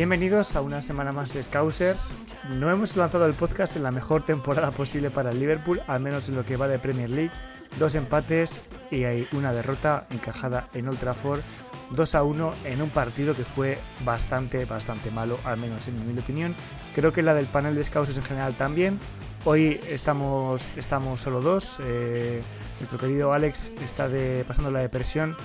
[0.00, 2.16] Bienvenidos a una semana más de Scousers.
[2.48, 6.26] No hemos lanzado el podcast en la mejor temporada posible para el Liverpool, al menos
[6.30, 7.32] en lo que va de Premier League.
[7.78, 11.42] Dos empates y hay una derrota encajada en Old Trafford.
[11.90, 16.18] 2 a 1 en un partido que fue bastante, bastante malo, al menos en mi
[16.18, 16.54] opinión.
[16.94, 18.98] Creo que la del panel de Scousers en general también.
[19.44, 21.78] Hoy estamos, estamos solo dos.
[21.84, 22.42] Eh,
[22.78, 24.08] nuestro querido Alex está
[24.48, 25.36] pasando la depresión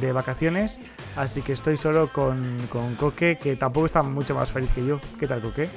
[0.00, 0.80] de vacaciones,
[1.16, 5.00] así que estoy solo con, con Coque, que tampoco está mucho más feliz que yo.
[5.18, 5.68] ¿Qué tal, Coque?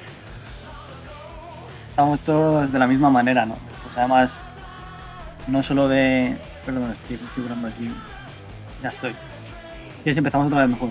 [1.89, 3.57] Estamos todos de la misma manera, ¿no?
[3.83, 4.45] Pues además,
[5.47, 6.37] no solo de...
[6.65, 7.91] Perdón, estoy configurando aquí.
[8.81, 9.13] Ya estoy.
[10.05, 10.89] Y si empezamos otra vez mejor.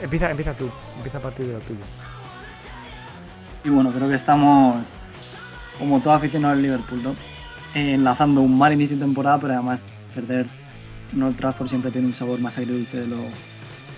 [0.00, 1.80] Empieza, empieza tú, empieza a partir de lo tuyo.
[3.64, 4.76] Y bueno, creo que estamos,
[5.78, 7.16] como todo aficionado al Liverpool, ¿no?
[7.76, 9.82] enlazando un mal inicio de temporada, pero además
[10.14, 10.46] perder
[11.16, 13.16] no Trafford siempre tiene un sabor más agridulce de lo,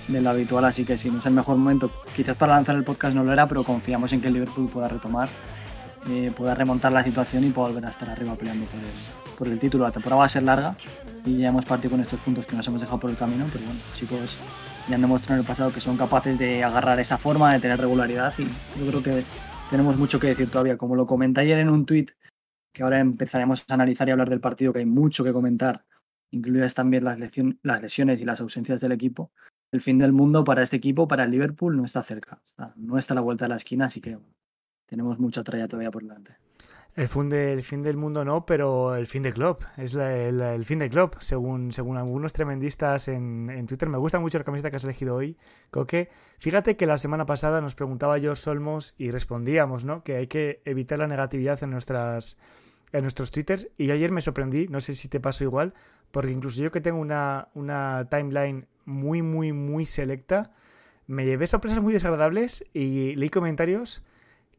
[0.06, 2.84] de lo habitual, así que si no es el mejor momento, quizás para lanzar el
[2.84, 5.28] podcast no lo era, pero confiamos en que el Liverpool pueda retomar,
[6.08, 9.48] eh, pueda remontar la situación y pueda volver a estar arriba peleando por el, por
[9.48, 9.84] el título.
[9.84, 10.77] La temporada va a ser larga
[11.24, 13.64] y ya hemos partido con estos puntos que nos hemos dejado por el camino, pero
[13.64, 14.39] bueno, chicos
[14.89, 17.78] ya han demostrado en el pasado que son capaces de agarrar esa forma, de tener
[17.78, 18.44] regularidad y
[18.80, 19.24] yo creo que
[19.70, 20.78] tenemos mucho que decir todavía.
[20.78, 22.12] Como lo comenté ayer en un tuit,
[22.72, 25.84] que ahora empezaremos a analizar y hablar del partido, que hay mucho que comentar
[26.30, 27.18] incluidas también las,
[27.62, 29.32] las lesiones y las ausencias del equipo,
[29.70, 32.40] el fin del mundo para este equipo, para el Liverpool, no está cerca.
[32.76, 34.18] no está a la vuelta de la esquina, así que
[34.86, 36.36] tenemos mucha trayectoria todavía por delante.
[36.98, 39.58] El fin, el fin del mundo no, pero el fin de club.
[39.76, 43.88] Es el, fin de club, según, según algunos tremendistas en, en, Twitter.
[43.88, 45.36] Me gusta mucho la camiseta que has elegido hoy,
[45.70, 46.08] Coque.
[46.38, 50.02] Fíjate que la semana pasada nos preguntaba yo Solmos y respondíamos, ¿no?
[50.02, 52.36] Que hay que evitar la negatividad en nuestras
[52.92, 55.74] en nuestros Twitter y ayer me sorprendí, no sé si te pasó igual,
[56.10, 60.52] porque incluso yo que tengo una, una timeline muy, muy, muy selecta,
[61.06, 64.02] me llevé sorpresas muy desagradables y leí comentarios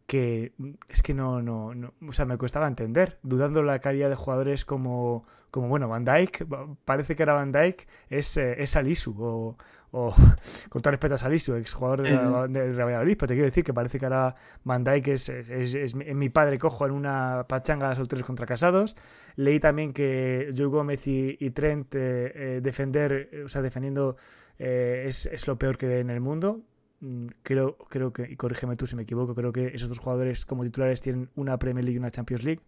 [0.10, 0.54] que
[0.90, 4.66] es que no, no, no, o sea, me costaba entender, dudando la calidad de jugadores
[4.66, 6.48] como, como bueno, Van Dyke,
[6.84, 9.58] parece que era Van Dyke, es, eh, es Alisu, o,
[9.92, 10.14] o
[10.70, 13.74] con todo respeto a Salisu, exjugador jugador de Real Madrid, pero te quiero decir que
[13.74, 18.26] parece que ahora Van Dijk es, es, mi padre cojo en una pachanga de solteros
[18.26, 18.96] contra casados.
[19.36, 24.18] Leí también que Joe Gómez y, Trent eh, eh, defender, o sea, defendiendo
[24.58, 26.62] eh, es, es, lo peor que ve en el mundo.
[27.02, 30.46] Mm, creo, creo que, y corrígeme tú si me equivoco, creo que esos dos jugadores
[30.46, 32.62] como titulares tienen una Premier League y una Champions League.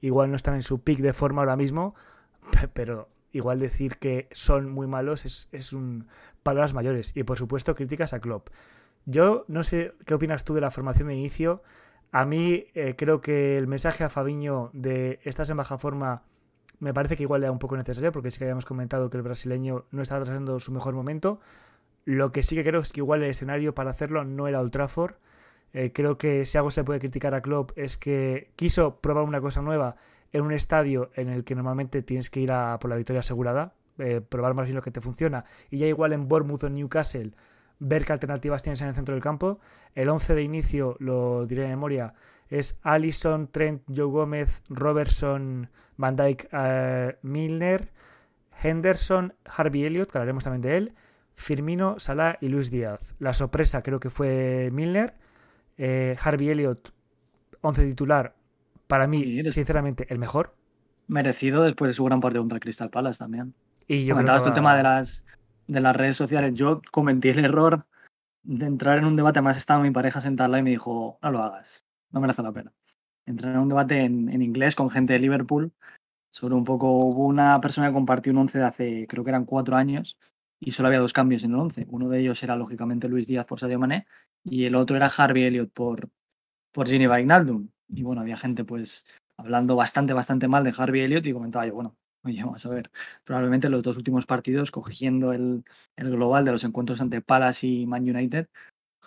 [0.00, 1.94] Igual no están en su pick de forma ahora mismo,
[2.72, 6.06] pero igual decir que son muy malos es, es un
[6.42, 7.12] palabras mayores.
[7.14, 8.48] Y por supuesto, críticas a Klopp.
[9.06, 11.62] Yo no sé qué opinas tú de la formación de inicio.
[12.12, 16.22] A mí eh, creo que el mensaje a Fabiño de estás en baja forma
[16.80, 19.22] me parece que igual era un poco necesario, porque sí que habíamos comentado que el
[19.22, 21.40] brasileño no estaba trazando su mejor momento.
[22.04, 24.72] Lo que sí que creo es que igual el escenario para hacerlo no era Old
[24.72, 25.14] Trafford.
[25.72, 29.40] Eh, creo que si algo se puede criticar a Klopp es que quiso probar una
[29.40, 29.96] cosa nueva
[30.32, 33.74] en un estadio en el que normalmente tienes que ir a por la victoria asegurada,
[33.98, 37.32] eh, probar más bien lo que te funciona, y ya igual en Bournemouth o Newcastle,
[37.78, 39.58] ver qué alternativas tienes en el centro del campo.
[39.94, 42.14] El 11 de inicio, lo diré de memoria,
[42.48, 47.90] es Allison, Trent, Joe Gómez, Robertson, Van Dyke, eh, Milner,
[48.62, 50.94] Henderson, Harvey Elliott, que hablaremos también de él,
[51.34, 53.14] Firmino, Salah y Luis Díaz.
[53.18, 55.14] La sorpresa creo que fue Milner.
[55.78, 56.92] Eh, Harvey Elliott,
[57.62, 58.34] 11 titular,
[58.90, 60.54] para mí, sinceramente, el mejor.
[61.06, 63.54] Merecido después de su gran partido contra Crystal Palace también.
[63.86, 65.24] Y yo Comentabas el tema de las,
[65.68, 66.54] de las redes sociales.
[66.54, 67.86] Yo cometí el error
[68.42, 69.38] de entrar en un debate.
[69.38, 72.72] Además, estaba mi pareja sentada y me dijo: No lo hagas, no merece la pena.
[73.26, 75.72] Entré en un debate en, inglés con gente de Liverpool
[76.30, 76.90] sobre un poco.
[76.90, 80.18] Hubo una persona que compartió un 11 de hace, creo que eran cuatro años,
[80.60, 81.86] y solo había dos cambios en el 11.
[81.88, 84.06] Uno de ellos era, lógicamente, Luis Díaz por Sadio Mané,
[84.44, 86.10] y el otro era Harvey Elliott por,
[86.72, 87.68] por Wijnaldum.
[87.88, 91.74] Y bueno, había gente pues hablando bastante, bastante mal de Harvey Elliott y comentaba yo,
[91.74, 92.90] bueno, oye, vamos a ver,
[93.24, 95.64] probablemente los dos últimos partidos, cogiendo el,
[95.96, 98.48] el global de los encuentros ante Palace y Man United,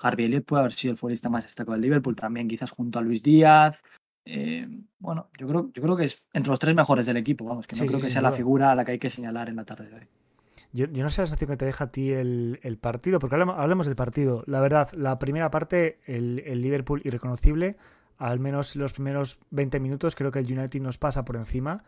[0.02, 3.02] Harvey Elliott puede haber sido el futbolista más destacado del Liverpool, también quizás junto a
[3.02, 3.84] Luis Díaz.
[4.26, 4.68] Eh,
[5.00, 7.76] bueno, yo creo, yo creo que es entre los tres mejores del equipo, vamos, que
[7.76, 9.90] no creo que sea la figura a la que hay que señalar en la tarde
[9.90, 10.08] de hoy.
[10.74, 13.86] Yo, no sé la sensación que te deja a ti el, el partido, porque hablemos,
[13.86, 14.44] del partido.
[14.48, 17.78] La verdad, la primera parte, el, el Liverpool irreconocible,
[18.18, 21.84] al menos los primeros 20 minutos creo que el United nos pasa por encima.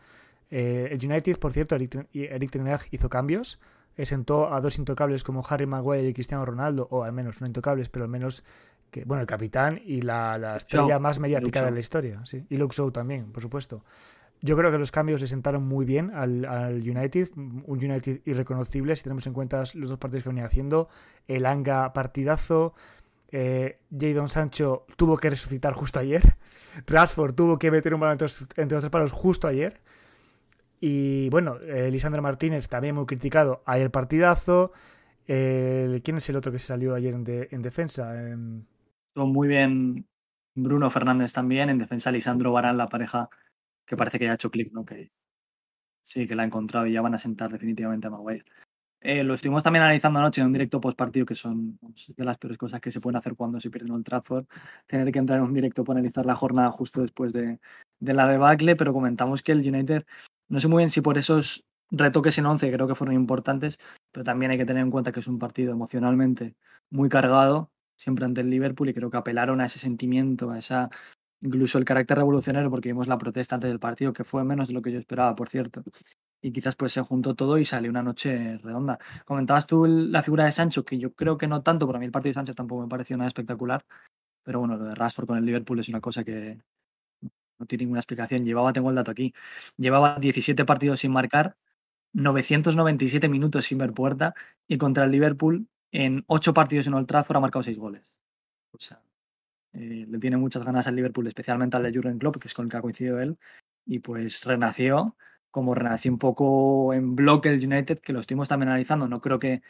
[0.50, 3.60] Eh, el United, por cierto, Eric, Eric hizo cambios,
[3.96, 7.88] sentó a dos intocables como Harry Maguire y Cristiano Ronaldo, o al menos no intocables,
[7.88, 8.44] pero al menos
[8.90, 12.44] que, bueno, el capitán y la, estrella más mediática de la historia, sí.
[12.48, 13.82] y Luke Shaw también, por supuesto.
[14.42, 19.02] Yo creo que los cambios le sentaron muy bien al, United, un United irreconocible si
[19.02, 20.88] tenemos en cuenta los dos partidos que venía haciendo,
[21.26, 22.74] el Anga partidazo,
[23.32, 26.36] Eh, Jadon Sancho tuvo que resucitar justo ayer.
[26.86, 29.80] Rashford tuvo que meter un balón entre los, tres palos justo ayer.
[30.80, 33.62] Y bueno, eh, Lisandro Martínez también muy criticado.
[33.66, 34.72] Ayer partidazo.
[35.26, 38.14] ¿Quién es el otro que se salió ayer en, defensa?
[39.08, 40.06] Estuvo muy bien
[40.54, 41.68] Bruno Fernández también.
[41.68, 43.28] En defensa, Lisandro Barán, la pareja
[43.86, 44.84] que parece que ya ha hecho clic, ¿no?
[44.84, 45.10] Que
[46.02, 48.44] sí, que la ha encontrado y ya van a sentar definitivamente a Maguire.
[49.00, 51.78] Eh, lo estuvimos también analizando anoche en un directo post partido, que son
[52.16, 54.46] de las peores cosas que se pueden hacer cuando se pierde en el Trafford.
[54.86, 57.60] Tener que entrar en un directo para analizar la jornada justo después de,
[58.00, 60.04] de la debacle, pero comentamos que el United,
[60.48, 63.78] no sé muy bien si por esos retoques en 11 creo que fueron importantes,
[64.12, 66.56] pero también hay que tener en cuenta que es un partido emocionalmente
[66.90, 70.90] muy cargado, siempre ante el Liverpool, y creo que apelaron a ese sentimiento, a esa
[71.40, 74.74] incluso el carácter revolucionario, porque vimos la protesta antes del partido, que fue menos de
[74.74, 75.82] lo que yo esperaba, por cierto.
[76.42, 78.98] Y quizás pues se juntó todo y salió una noche redonda.
[79.24, 82.06] Comentabas tú la figura de Sancho, que yo creo que no tanto, pero a mí
[82.06, 83.84] el partido de Sancho tampoco me pareció nada espectacular.
[84.44, 86.60] Pero bueno, lo de Rashford con el Liverpool es una cosa que
[87.58, 88.44] no tiene ninguna explicación.
[88.44, 89.34] Llevaba, tengo el dato aquí,
[89.76, 91.56] llevaba 17 partidos sin marcar,
[92.12, 94.34] 997 minutos sin ver puerta
[94.68, 98.02] y contra el Liverpool en 8 partidos en Old Trafford ha marcado 6 goles.
[98.72, 99.00] O sea,
[99.76, 102.66] eh, le tiene muchas ganas al Liverpool, especialmente al de Jurgen Klopp, que es con
[102.66, 103.38] el que ha coincidido él,
[103.84, 105.16] y pues renació,
[105.50, 109.08] como renació un poco en bloque el United, que lo estuvimos también analizando.
[109.08, 109.62] No creo que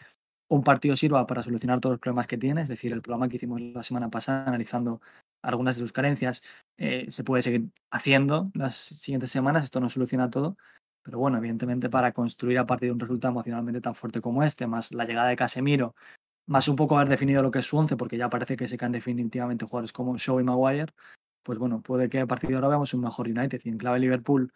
[0.48, 3.36] un partido sirva para solucionar todos los problemas que tiene, es decir, el programa que
[3.36, 5.00] hicimos la semana pasada analizando
[5.42, 6.42] algunas de sus carencias
[6.78, 10.56] eh, se puede seguir haciendo las siguientes semanas, esto no soluciona todo,
[11.02, 14.66] pero bueno, evidentemente para construir a partir de un resultado emocionalmente tan fuerte como este,
[14.66, 15.94] más la llegada de Casemiro,
[16.46, 18.76] más un poco haber definido lo que es su once, porque ya parece que se
[18.76, 20.92] caen definitivamente jugadores como Shaw y Maguire,
[21.42, 23.60] pues bueno, puede que a partir de ahora veamos un mejor United.
[23.64, 24.52] Y en clave Liverpool,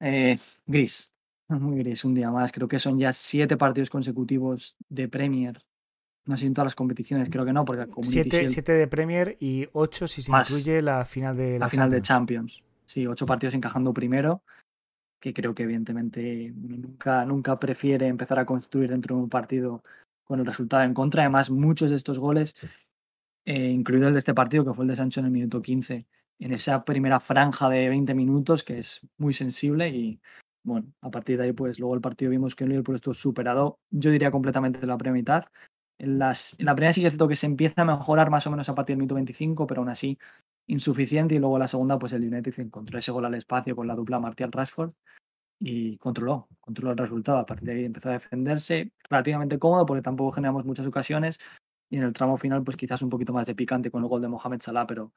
[0.00, 1.12] eh, gris,
[1.48, 2.52] muy gris, un día más.
[2.52, 5.62] Creo que son ya siete partidos consecutivos de Premier.
[6.24, 9.66] No sé en todas las competiciones, creo que no, porque siete, siete, de Premier y
[9.72, 12.62] ocho si se incluye la final de la, final de Champions.
[12.84, 14.42] Sí, ocho partidos encajando primero,
[15.18, 19.82] que creo que evidentemente nunca, nunca prefiere empezar a construir dentro de un partido
[20.24, 21.22] con el resultado en contra.
[21.22, 22.54] Además, muchos de estos goles,
[23.44, 26.06] eh, incluido el de este partido, que fue el de Sancho en el minuto 15,
[26.38, 30.20] en esa primera franja de 20 minutos, que es muy sensible y
[30.64, 33.80] bueno, a partir de ahí, pues luego el partido vimos que el Liverpool estuvo superado,
[33.90, 35.44] yo diría completamente la primera mitad.
[35.98, 38.68] En, las, en la primera sí que que se empieza a mejorar más o menos
[38.68, 40.18] a partir del minuto 25, pero aún así
[40.66, 41.34] insuficiente.
[41.34, 44.20] Y luego la segunda, pues el United encontró ese gol al espacio con la dupla
[44.20, 44.92] Martial Rashford
[45.64, 47.38] y controló, controló el resultado.
[47.38, 51.38] A partir de ahí empezó a defenderse relativamente cómodo porque tampoco generamos muchas ocasiones
[51.88, 54.20] y en el tramo final pues quizás un poquito más de picante con el gol
[54.22, 55.12] de Mohamed Salah, pero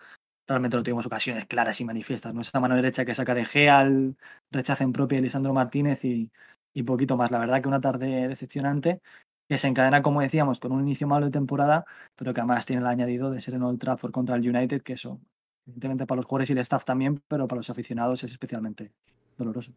[0.47, 2.33] realmente no tuvimos ocasiones claras y manifiestas.
[2.33, 4.17] No esa mano derecha que saca de Gea, al
[4.51, 6.31] rechazo en propia de Lisandro Martínez y,
[6.73, 7.31] y poquito más.
[7.31, 9.01] La verdad que una tarde decepcionante
[9.49, 12.81] que se encadena, como decíamos, con un inicio malo de temporada, pero que además tiene
[12.81, 15.19] el añadido de ser en Old Trafford contra el United, que eso,
[15.65, 18.91] evidentemente para los jugadores y el staff también, pero para los aficionados es especialmente
[19.37, 19.73] doloroso.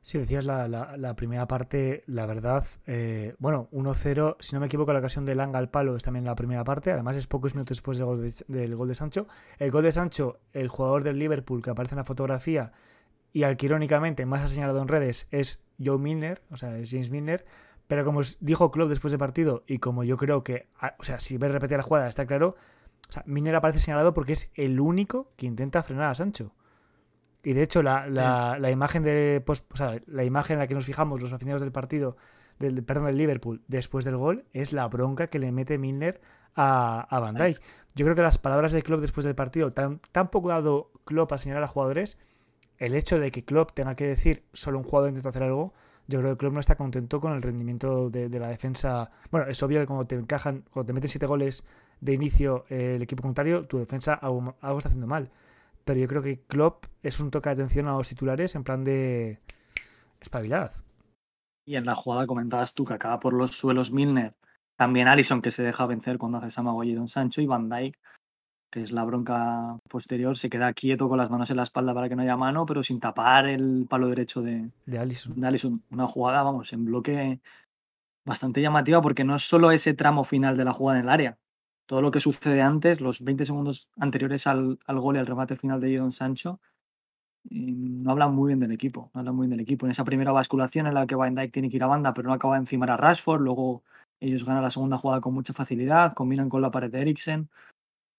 [0.00, 4.92] Sí, decías la, la, primera parte, la verdad, eh, bueno, 1-0, si no me equivoco,
[4.92, 7.76] la ocasión de Langa al palo es también la primera parte, además es pocos minutos
[7.76, 9.26] después del gol de, del gol de Sancho.
[9.58, 12.72] El gol de Sancho, el jugador del Liverpool que aparece en la fotografía
[13.32, 16.90] y al que irónicamente más ha señalado en redes es Joe Milner, o sea, es
[16.90, 17.44] James Milner,
[17.86, 21.38] pero como dijo Klopp después del partido y como yo creo que, o sea, si
[21.38, 22.56] ves repetir la jugada está claro,
[23.08, 26.52] o sea, Milner aparece señalado porque es el único que intenta frenar a Sancho.
[27.42, 30.84] Y de hecho, la, la, imagen de o sea, la imagen en la que nos
[30.84, 32.16] fijamos los aficionados del partido,
[32.58, 36.20] del, perdón, del Liverpool, después del gol, es la bronca que le mete Milner
[36.56, 37.60] a, a Van Dijk.
[37.94, 41.32] Yo creo que las palabras de Klopp después del partido, tan, tan poco dado Klopp
[41.32, 42.18] a señalar a jugadores,
[42.78, 45.74] el hecho de que Klopp tenga que decir solo un jugador intenta hacer algo,
[46.08, 49.10] yo creo que Klopp no está contento con el rendimiento de, la defensa.
[49.30, 51.64] Bueno, es obvio que cuando te encajan, cuando te meten siete goles
[52.00, 55.30] de inicio eh, el equipo contrario, tu defensa algo está haciendo mal
[55.88, 58.84] pero yo creo que Klopp es un toque de atención a los titulares en plan
[58.84, 59.40] de
[60.20, 60.70] espabilad.
[61.66, 64.34] Y en la jugada comentabas tú que acaba por los suelos Milner,
[64.76, 67.98] también Allison que se deja vencer cuando hace Samagoy y Don Sancho y Van Dyke,
[68.70, 72.10] que es la bronca posterior, se queda quieto con las manos en la espalda para
[72.10, 75.40] que no haya mano, pero sin tapar el palo derecho de, de Allison.
[75.40, 75.82] De Allison.
[75.90, 77.40] Una jugada, vamos, en bloque
[78.26, 81.38] bastante llamativa porque no es solo ese tramo final de la jugada en el área,
[81.88, 85.80] todo lo que sucede antes, los 20 segundos anteriores al, gol y al remate final
[85.80, 86.60] de Jadon Sancho,
[87.50, 89.86] no hablan muy bien del equipo, no hablan muy bien del equipo.
[89.86, 92.28] En esa primera basculación en la que Van Dijk tiene que ir a banda, pero
[92.28, 93.84] no acaba de encimar a Rashford, luego
[94.20, 97.48] ellos ganan la segunda jugada con mucha facilidad, combinan con la pared de Eriksen.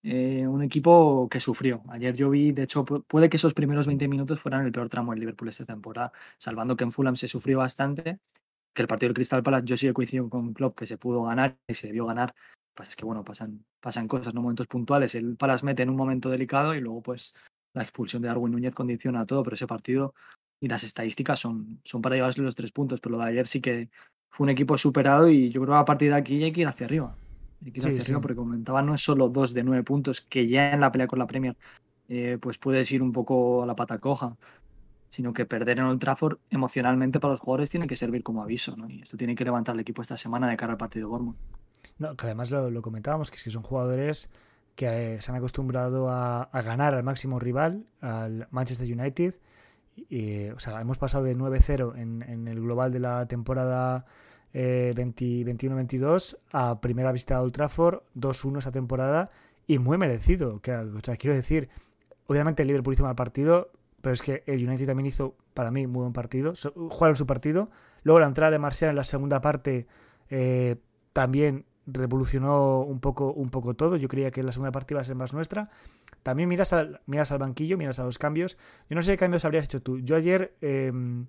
[0.02, 1.82] Eh, un equipo que sufrió.
[1.90, 5.12] Ayer yo vi, de hecho, puede que esos primeros 20 minutos fueran el peor tramo
[5.12, 8.18] del Liverpool esta temporada, salvando que en Fulham se sufrió bastante.
[8.72, 11.22] Que el partido del Crystal Palace, yo sí he coincidido con Klopp que se pudo
[11.24, 12.34] ganar y se debió ganar.
[12.74, 15.14] Pues es que, bueno, pasan, pasan cosas, no momentos puntuales.
[15.14, 17.34] El Palace mete en un momento delicado y luego, pues,
[17.74, 20.14] la expulsión de Darwin Núñez condiciona todo, pero ese partido
[20.60, 23.00] y las estadísticas son, son para llevarse los tres puntos.
[23.00, 23.90] Pero lo de ayer sí que
[24.30, 26.66] fue un equipo superado y yo creo que a partir de aquí hay que ir
[26.66, 27.16] hacia arriba.
[27.64, 30.48] Hay que ir hacia arriba porque comentaba, no es solo dos de nueve puntos, que
[30.48, 31.56] ya en la pelea con la Premier
[32.08, 34.36] eh, pues puedes ir un poco a la pata coja
[35.10, 38.76] sino que perder en Old Trafford emocionalmente para los jugadores tiene que servir como aviso,
[38.76, 38.88] ¿no?
[38.88, 41.36] Y esto tiene que levantar el equipo esta semana de cara al partido de Bournemouth.
[41.98, 44.30] No, que además lo, comentábamos, que son jugadores
[44.76, 49.34] que eh, se han acostumbrado a, ganar al máximo rival, al Manchester United.
[49.96, 54.06] Y, o sea, hemos pasado de 9-0 en, el global de la temporada
[54.54, 59.30] eh, 21-22 a primera visita a Old Trafford, 2-1 esa temporada
[59.66, 60.54] y muy merecido.
[60.54, 61.68] O sea, quiero decir,
[62.28, 65.86] obviamente el Liverpool hizo mal partido, pero es que el United también hizo, para mí,
[65.86, 66.54] muy buen partido.
[66.74, 67.70] Jugaron su partido.
[68.02, 69.86] Luego la entrada de Marcial en la segunda parte
[70.30, 70.76] eh,
[71.12, 73.96] también revolucionó un poco, un poco todo.
[73.96, 75.70] Yo creía que la segunda parte iba a ser más nuestra.
[76.22, 78.56] También miras al, miras al banquillo, miras a los cambios.
[78.88, 79.98] Yo no sé qué cambios habrías hecho tú.
[79.98, 81.26] Yo ayer, em,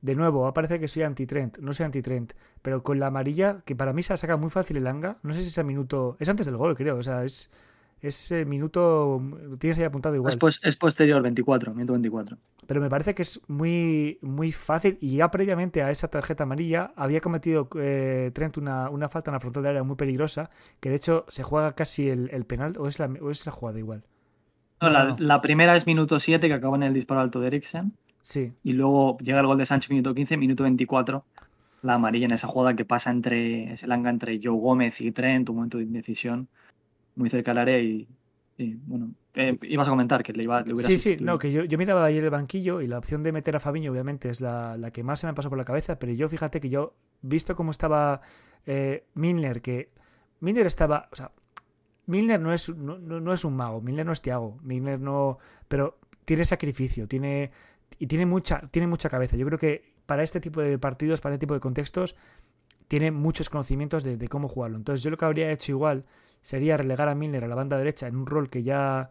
[0.00, 1.58] de nuevo, parece que soy anti-trend.
[1.60, 2.32] No soy anti-trend.
[2.62, 5.18] Pero con la amarilla, que para mí se la saca muy fácil el Anga.
[5.22, 6.16] No sé si ese minuto...
[6.20, 6.96] Es antes del gol, creo.
[6.96, 7.50] O sea, es
[8.00, 9.20] ese minuto
[9.58, 10.38] tienes ahí apuntado igual.
[10.62, 12.38] Es, posterior, 24, minuto 24.
[12.66, 16.92] Pero me parece que es muy, muy fácil y ya previamente a esa tarjeta amarilla
[16.96, 20.50] había cometido eh, Trent una, una, falta en la frontal de área muy peligrosa,
[20.80, 24.04] que de hecho se juega casi el, penal o es, la, o es jugada igual.
[24.80, 27.94] No, la, primera es minuto 7 que acaba en el disparo alto de Eriksen.
[28.22, 28.52] Sí.
[28.62, 31.24] Y luego llega el gol de Sánchez minuto 15, minuto 24
[31.82, 35.48] la amarilla en esa jugada que pasa entre ese langa entre Joe Gómez y Trent,
[35.48, 36.48] un momento de indecisión
[37.18, 38.06] muy cerca del área y,
[38.86, 41.64] bueno, eh, ibas a comentar que le, iba, le hubiera Sí, sí, no, que yo,
[41.64, 44.90] yo, miraba ayer el banquillo y la opción de meter a Fabiño obviamente es la,
[44.92, 47.70] que más se me pasó por la cabeza, pero yo fíjate que yo, visto cómo
[47.70, 48.20] estaba
[48.66, 49.90] eh, Milner, que
[50.40, 51.30] Milner estaba, o sea,
[52.06, 55.98] Milner no es, no, no es un mago, Milner no es Tiago, Milner no, pero
[56.24, 57.50] tiene sacrificio, tiene
[57.98, 59.36] y tiene mucha, tiene mucha cabeza.
[59.36, 62.16] Yo creo que para este tipo de partidos, para este tipo de contextos,
[62.86, 64.76] tiene muchos conocimientos de, de, cómo jugarlo.
[64.76, 66.04] Entonces yo lo que habría hecho igual
[66.40, 69.10] sería relegar a Milner a la banda derecha en un rol que ya,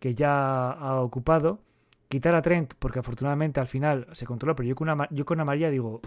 [0.00, 1.60] que ya ha ocupado,
[2.08, 5.40] quitar a Trent, porque afortunadamente al final se controla, pero yo con, una, yo con
[5.40, 6.00] amarilla digo,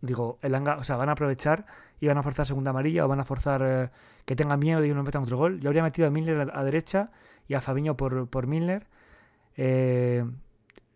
[0.00, 1.66] digo, el o sea, van a aprovechar
[2.00, 3.90] y van a forzar segunda amarilla o van a forzar eh,
[4.24, 5.60] que tenga miedo que no metan otro gol.
[5.60, 7.10] Yo habría metido a Milner a, derecha
[7.48, 8.86] y a Fabiño por, por Milner.
[9.56, 10.24] Eh,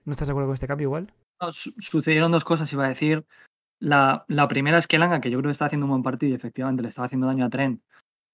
[0.05, 1.13] ¿No estás de acuerdo con este cambio igual?
[1.51, 3.27] sucedieron dos cosas, iba a decir.
[3.81, 6.31] La, la, primera es que Langa, que yo creo que está haciendo un buen partido
[6.31, 7.83] y efectivamente le estaba haciendo daño a Trent,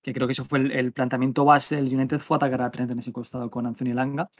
[0.09, 2.99] que creo que eso fue el, planteamiento base del United, fue atacar a Trent en
[2.99, 4.31] ese costado con Anthony Langa.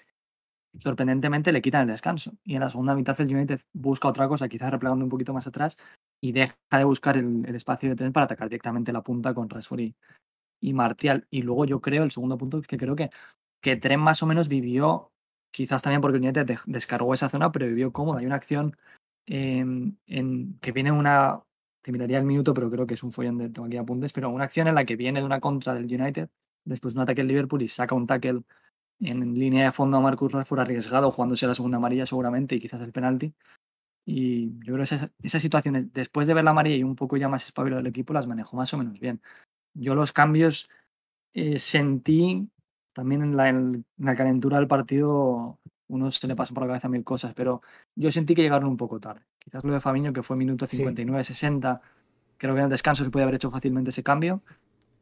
[0.79, 2.33] Sorprendentemente le quitan el descanso.
[2.43, 5.47] Y en la segunda mitad el United busca otra cosa, quizás replegando un poquito más
[5.47, 5.77] atrás,
[6.23, 9.81] y deja de buscar el, espacio de Trent para atacar directamente la punta con Rashford
[10.61, 11.27] y, Martial.
[11.31, 13.11] Y luego yo creo, el segundo punto, que creo que,
[13.61, 15.13] que Trent más o menos vivió,
[15.51, 18.19] quizás también porque el United descargó esa zona, pero vivió cómodo.
[18.19, 18.75] Hay una acción
[19.27, 21.43] en, que viene una,
[21.89, 24.29] te miraría el minuto, pero creo que es un follón de tengo aquí apuntes, pero
[24.29, 26.29] una acción en la que viene de una contra del United,
[26.63, 28.43] después de un ataque del Liverpool y saca un tackle
[29.01, 32.83] en línea de fondo a Marcus Rashford arriesgado, jugándose la segunda amarilla seguramente y quizás
[32.83, 33.33] el penalti.
[34.05, 37.31] Y yo creo que esas, situaciones, después de ver la amarilla y un poco ya
[37.31, 39.23] más espabilado del equipo, las manejo más o menos bien.
[39.73, 40.69] Yo los cambios
[41.33, 42.51] eh, sentí
[42.93, 46.91] también en la, en la, calentura del partido, uno se le pasa por la cabeza
[46.91, 47.63] mil cosas, pero
[47.95, 49.23] yo sentí que llegaron un poco tarde.
[49.49, 51.81] Quizás lo de Fabiño, que fue minuto 59-60,
[52.37, 54.43] creo que en el descanso se puede haber hecho fácilmente ese cambio.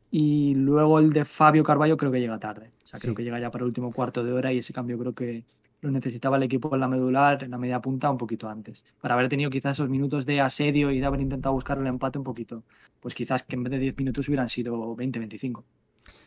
[0.09, 2.71] Y luego el de Fabio Carballo creo que llega tarde.
[2.85, 4.97] O sea, creo que llega ya para el último cuarto de hora y ese cambio
[4.99, 5.45] creo que
[5.81, 8.85] lo necesitaba el equipo en la medular, en la media punta, un poquito antes.
[9.01, 12.19] Para haber tenido quizás esos minutos de asedio y de haber intentado buscar el empate
[12.19, 12.63] un poquito.
[13.01, 15.65] Pues quizás que en vez de 10 minutos hubieran sido 20-25.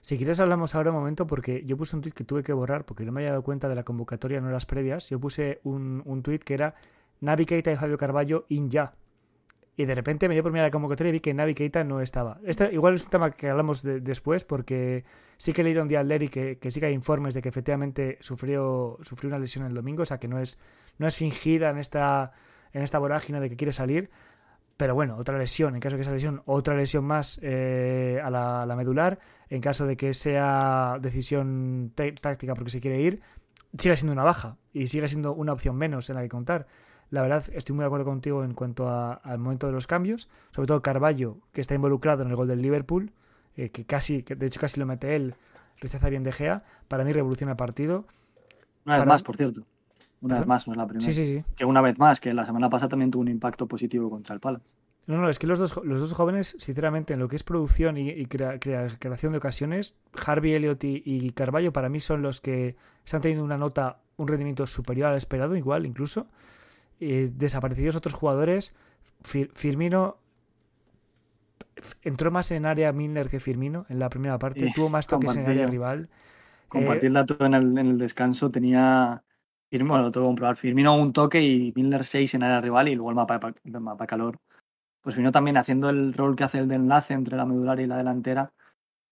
[0.02, 2.86] Si quieres hablamos ahora un momento porque yo puse un tweet que tuve que borrar
[2.86, 5.10] porque no me había dado cuenta de la convocatoria en horas previas.
[5.10, 6.76] Yo puse un, un tweet que era
[7.22, 8.94] Navi Keita y Fabio Carballo in ya.
[9.76, 12.02] Y de repente me dio por mirar la convocatoria y vi que Navi Keita no
[12.02, 12.40] estaba.
[12.44, 15.06] Este igual es un tema que hablamos después porque
[15.38, 17.42] sí que he leído un día al Leri que, que sí que hay informes de
[17.42, 20.60] que efectivamente sufrió, sufrió una lesión el domingo, o sea que no es,
[20.98, 22.34] no es fingida en esta,
[22.74, 24.10] en esta vorágine de que quiere salir.
[24.80, 28.30] Pero bueno, otra lesión, en caso de que esa lesión, otra lesión más eh, a,
[28.30, 33.22] la, medular, en caso de que sea decisión táctica porque se quiere ir,
[33.78, 36.68] sigue siendo una baja y sigue siendo una opción menos en la que contar.
[37.10, 40.68] La verdad, estoy muy de acuerdo contigo en cuanto al momento de los cambios, sobre
[40.68, 43.12] todo Carballo, que está involucrado en el gol del Liverpool,
[43.56, 45.36] eh, que casi, que de hecho casi lo mete él,
[45.80, 48.06] rechaza bien De Gea, para mí revoluciona el partido.
[48.86, 49.66] Una vez más, por cierto.
[50.22, 51.06] Una vez más, no es la primera.
[51.06, 51.44] Sí, sí, sí.
[51.56, 54.42] Que una vez más, que la semana pasada también tuvo un impacto positivo contra el
[54.42, 54.66] Palace.
[55.10, 57.98] No, no, es que los dos, los dos jóvenes, sinceramente, en lo que es producción
[57.98, 63.44] y, creación de ocasiones, Harvey Elliott y, Carballo para mí son los que están teniendo
[63.44, 66.28] una nota, un rendimiento superior al esperado, igual incluso.
[67.00, 68.76] Desaparecidos otros jugadores.
[69.24, 70.18] Firmino
[72.02, 75.46] entró más en área Milner que Firmino en la primera parte, tuvo más toques en
[75.46, 76.10] área rival.
[76.68, 79.24] Compartir el dato en el, descanso tenía.
[79.70, 80.58] Firmino, lo tengo que comprobar.
[80.58, 84.08] Firmino un toque y Milner seis en área rival y luego el mapa, el mapa
[84.08, 84.40] calor
[85.02, 87.88] pues vino también haciendo el rol que hace el de enlace entre la medular y
[87.88, 88.54] la delantera,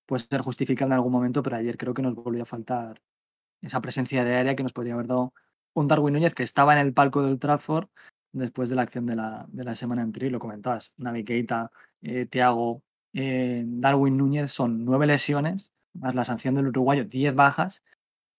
[0.06, 3.02] puede ser justificado en algún momento, pero ayer creo que nos volvió a faltar
[3.62, 5.34] esa presencia de área que nos podría haber dado
[5.86, 7.90] Darwin Núñez que estaba en el palco del Trafford
[8.32, 12.28] después de la acción de la, de la semana anterior, lo comentabas, Navi Keita, eh,
[13.14, 17.84] eh, Darwin Núñez son nueve lesiones, más la sanción del uruguayo, diez bajas.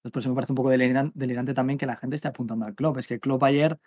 [0.02, 2.99] Después me parece un poco delirante también que la gente esté apuntando al club.
[2.99, 3.78] Es que club ayer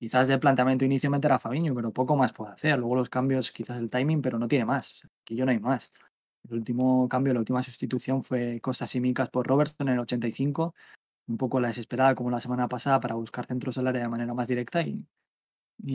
[0.00, 2.78] Quizás de planteamiento inicio meter a Fabiño, pero poco más puede hacer.
[2.78, 5.06] Luego los cambios, quizás el timing, pero no tiene más.
[5.20, 5.92] Aquí yo no hay más.
[6.48, 10.74] El último cambio, la última sustitución fue Costas y Micas por Robertson en el 85.
[11.30, 14.34] Un poco la desesperada como la semana pasada para buscar centros del área de manera
[14.34, 15.06] más directa y,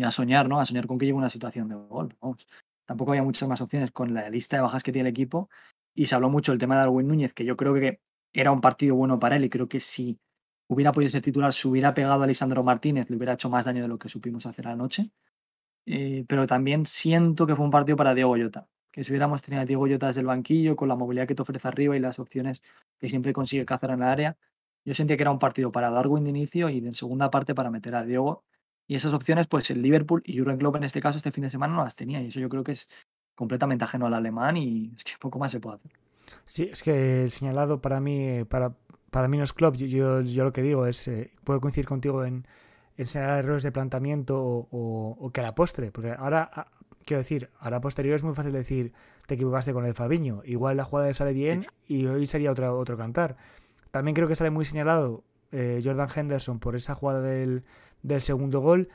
[0.01, 0.61] a soñar, ¿no?
[0.61, 2.15] A soñar con que llegue una situación de gol.
[2.21, 2.47] Vamos.
[2.85, 5.49] Tampoco había muchas más opciones con la lista de bajas que tiene el equipo.
[5.93, 7.99] Y se habló mucho del tema de Darwin Núñez, que yo creo que
[8.33, 10.17] era un partido bueno para él y creo que sí
[10.67, 13.81] hubiera podido ser titular, se hubiera pegado a Lisandro Martínez, le hubiera hecho más daño
[13.81, 15.11] de lo que supimos hacer anoche.
[15.85, 18.67] Eh, pero también siento que fue un partido para Diego Llota.
[18.91, 21.41] Que si hubiéramos tenido a Diego Llota desde el banquillo, con la movilidad que te
[21.41, 22.63] ofrece arriba y las opciones
[22.99, 24.37] que siempre consigue cazar en el área,
[24.85, 27.71] yo sentía que era un partido para Darwin de inicio y en segunda parte para
[27.71, 28.43] meter a Diego.
[28.87, 31.49] Y esas opciones, pues el Liverpool y Jurgen Klopp en este caso, este fin de
[31.49, 32.21] semana no las tenía.
[32.21, 32.87] Y eso yo creo que es
[33.33, 35.91] completamente ajeno al alemán y es que poco más se puede hacer.
[36.43, 38.75] Sí, es que el señalado para mí, para,
[39.09, 39.75] para mí no es club.
[39.75, 42.45] Yo, yo, lo que digo es, eh, puedo coincidir contigo en,
[42.97, 46.67] enseñar errores de planteamiento o, que a la postre, porque ahora,
[47.05, 48.93] quiero decir, ahora posterior es muy fácil decir,
[49.27, 50.41] te equivocaste con el Fabiño.
[50.45, 53.35] Igual la jugada sale bien y hoy sería otro, otro cantar.
[53.95, 57.63] También creo que sale muy señalado eh, Jordan Henderson por esa jugada del,
[58.03, 58.89] del segundo gol.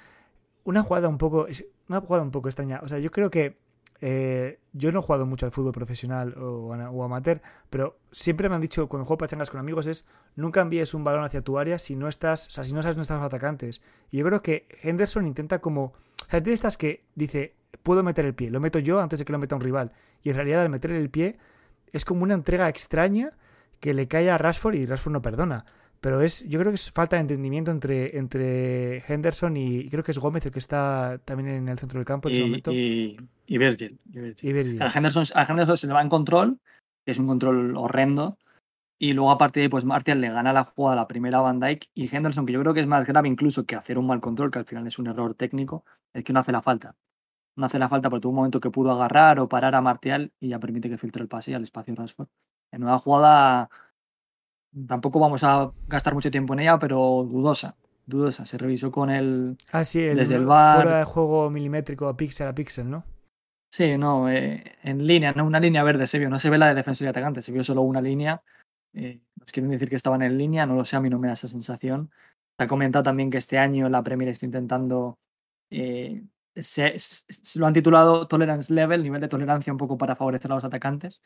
[0.63, 1.47] Una jugada un poco,
[1.89, 2.81] una jugada un poco extraña.
[2.83, 3.57] O sea, yo creo que
[4.03, 8.61] eh, yo no he jugado mucho al fútbol profesional o, amateur, pero siempre me han
[8.61, 11.97] dicho cuando juego pachangas con amigos es nunca envíes un balón hacia tu área si
[11.97, 13.81] no estás, o sea, si no sabes dónde están los atacantes.
[14.11, 18.27] Y yo creo que Henderson intenta como, o sea, de estas que dice, puedo meter
[18.27, 19.93] el pie, lo meto yo antes de que lo meta un rival.
[20.23, 21.39] Y en realidad al meter el pie
[21.91, 23.33] es como una entrega extraña
[23.81, 25.64] que le cae a Rashford y Rashford no perdona.
[26.01, 30.12] Pero es, yo creo que es falta de entendimiento entre, entre Henderson y creo que
[30.12, 32.73] es Gómez el que está también en el centro del campo en ese momento.
[32.73, 33.99] Y, y Virgil.
[34.11, 35.27] Y A, Henderson,
[35.77, 36.59] se le va en control,
[37.05, 38.38] que es un control horrendo.
[38.99, 41.40] Y luego a partir de ahí, pues Martial le gana la jugada a la primera
[41.40, 44.07] Van Dyke y Henderson, que yo creo que es más grave incluso que hacer un
[44.07, 46.97] mal control, que al final es un error técnico, es que no hace la falta.
[47.57, 50.33] No hace la falta porque tuvo un momento que pudo agarrar o parar a Martial
[50.40, 52.29] y ya permite que filtre el pase y al espacio Rashford.
[52.72, 53.70] En una jugada
[54.87, 57.76] Tampoco vamos a gastar mucho tiempo en ella, pero dudosa.
[58.06, 58.44] Dudosa.
[58.44, 59.56] Se revisó con el.
[59.72, 60.83] Ah, sí, desde el bar.
[60.83, 63.04] Fuera de juego milimétrico a píxel a píxel, ¿no?
[63.72, 66.68] Sí, no, eh, en línea, no una línea verde se vio, no se ve la
[66.68, 68.42] de defensor y atacante, se vio solo una línea.
[68.94, 71.28] Eh, nos quieren decir que estaban en línea, no lo sé, a mí no me
[71.28, 72.11] da esa sensación.
[72.59, 75.18] Se ha comentado también que este año la Premier está intentando.
[75.70, 76.24] Eh,
[76.56, 76.96] se,
[77.61, 81.20] lo han titulado Tolerance Level, nivel de tolerancia un poco para favorecer a los atacantes.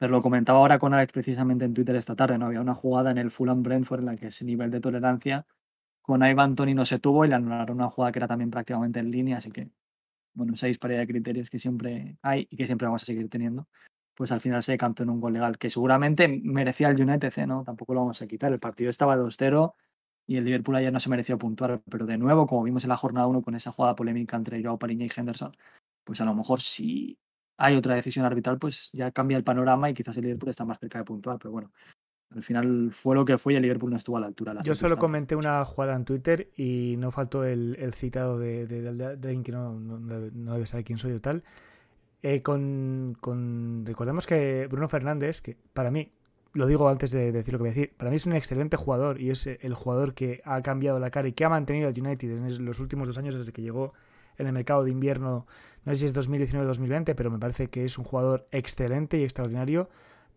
[0.00, 2.46] Pero lo comentaba ahora con Alex precisamente en Twitter esta tarde, ¿no?
[2.46, 5.46] Había una jugada en el Fulham Brentford en la que ese nivel de tolerancia
[6.00, 8.98] con Ivan Tony no se tuvo y le anularon una jugada que era también prácticamente
[8.98, 9.68] en línea, así que,
[10.32, 13.68] bueno, esa disparidad de criterios que siempre hay y que siempre vamos a seguir teniendo,
[14.14, 17.46] pues al final se cantó en un gol legal, que seguramente merecía el United, ¿eh?
[17.46, 17.62] ¿no?
[17.62, 18.50] Tampoco lo vamos a quitar.
[18.54, 19.74] El partido estaba 2-0
[20.26, 22.96] y el Liverpool ayer no se mereció puntuar, pero de nuevo, como vimos en la
[22.96, 25.54] jornada 1 con esa jugada polémica entre Joao Pariña y Henderson,
[26.04, 27.18] pues a lo mejor sí
[27.60, 30.78] hay otra decisión arbitral, pues ya cambia el panorama y quizás el Liverpool está más
[30.80, 31.70] cerca de puntuar, pero bueno,
[32.34, 34.56] al final fue lo que fue y el Liverpool no estuvo a la altura.
[34.62, 39.52] Yo solo comenté una jugada en Twitter y no faltó el, citado de, de, que
[39.52, 41.42] no, no, debe saber quién soy o tal.
[42.22, 46.12] Eh, con, con, recordemos que Bruno Fernández, que para mí,
[46.54, 48.78] lo digo antes de decir lo que voy a decir, para mí es un excelente
[48.78, 51.98] jugador y es el jugador que ha cambiado la cara y que ha mantenido al
[51.98, 53.92] United en los últimos dos años desde que llegó
[54.40, 55.46] en el mercado de invierno,
[55.84, 59.18] no sé si es 2019 o 2020, pero me parece que es un jugador excelente
[59.18, 59.88] y extraordinario.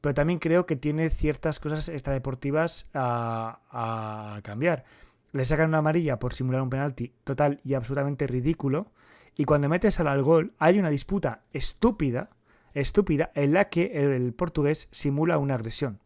[0.01, 4.83] Pero también creo que tiene ciertas cosas extradeportivas a, a cambiar.
[5.31, 8.91] Le sacan una amarilla por simular un penalti total y absolutamente ridículo.
[9.35, 12.29] Y cuando metes al, gol, hay una disputa estúpida,
[12.73, 15.99] estúpida, en la que el, portugués simula una agresión.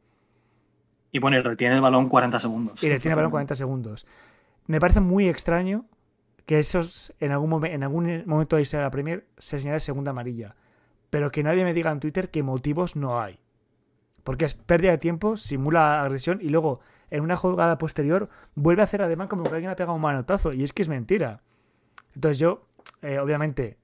[1.11, 2.83] Y bueno, y retiene el balón 40 segundos.
[2.83, 4.05] Y retiene el balón 40 segundos.
[4.65, 5.85] Me parece muy extraño
[6.47, 9.79] que esos en algún, en algún momento de la historia de la Premier se señala
[9.79, 10.55] segunda amarilla.
[11.09, 13.37] Pero que nadie me diga en Twitter que motivos no hay.
[14.23, 16.79] Porque es pérdida de tiempo, simula agresión y luego
[17.11, 20.53] en una jugada posterior vuelve a hacer además como que alguien ha pegado un manotazo.
[20.53, 21.41] Y es que es mentira.
[22.15, 22.65] Entonces yo,
[23.01, 23.77] eh, obviamente,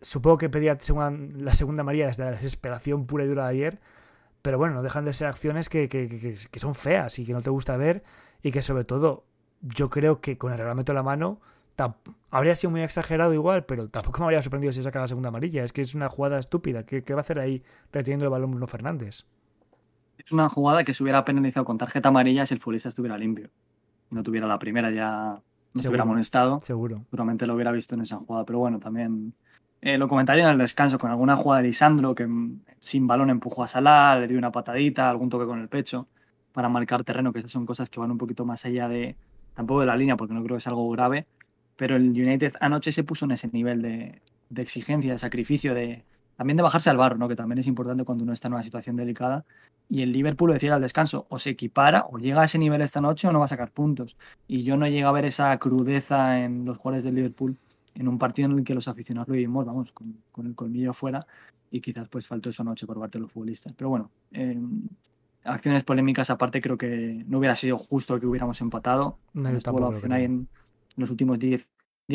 [0.00, 0.76] supongo que pedía
[1.36, 3.80] la segunda amarilla desde la desesperación pura y dura de ayer.
[4.42, 7.50] Pero bueno, no dejan de ser acciones que, que son feas y que no te
[7.50, 8.02] gusta ver.
[8.42, 9.24] Y que sobre todo,
[9.60, 11.40] yo creo que con el reglamento en la mano
[12.30, 15.64] habría sido muy exagerado igual, pero tampoco me habría sorprendido si saca la segunda amarilla.
[15.64, 16.84] Es que es una jugada estúpida.
[16.84, 19.24] ¿Qué, va a hacer ahí reteniendo el balón Bruno Fernández?
[20.18, 23.50] Es una jugada que se hubiera penalizado con tarjeta amarilla si el futbolista estuviera limpio.
[24.10, 25.40] No tuviera la primera ya,
[25.74, 26.60] no estuviera amonestado.
[26.62, 27.04] Seguro.
[27.10, 28.44] Seguramente lo hubiera visto en esa jugada.
[28.44, 29.34] Pero bueno, también
[29.80, 33.30] eh, lo comentaría en el descanso con alguna jugada de Lisandro que mm, sin balón
[33.30, 36.08] empujó a Salah, le dio una patadita, algún toque con el pecho
[36.52, 39.16] para marcar terreno, que esas son cosas que van un poquito más allá de,
[39.54, 41.26] tampoco de la línea, porque no creo que es algo grave,
[41.76, 44.20] pero el United anoche se puso en ese nivel de,
[44.56, 46.04] exigencia, de sacrificio, de
[46.36, 47.28] también de bajarse al barro, ¿no?
[47.28, 49.44] que también es importante cuando uno está en una situación delicada.
[49.88, 52.80] Y el Liverpool lo decía al descanso, o se equipara, o llega a ese nivel
[52.80, 54.16] esta noche o no va a sacar puntos.
[54.48, 57.56] Y yo no llego a ver esa crudeza en los jugadores del Liverpool
[57.94, 61.26] en un partido en el que los aficionados lo vimos, vamos, con, el colmillo afuera,
[61.70, 63.72] y quizás pues faltó esa noche por parte de los futbolistas.
[63.74, 64.58] Pero bueno, eh,
[65.44, 69.18] acciones polémicas aparte, creo que no hubiera sido justo que hubiéramos empatado.
[69.34, 70.48] No, la opción ahí en
[70.96, 71.70] los últimos 10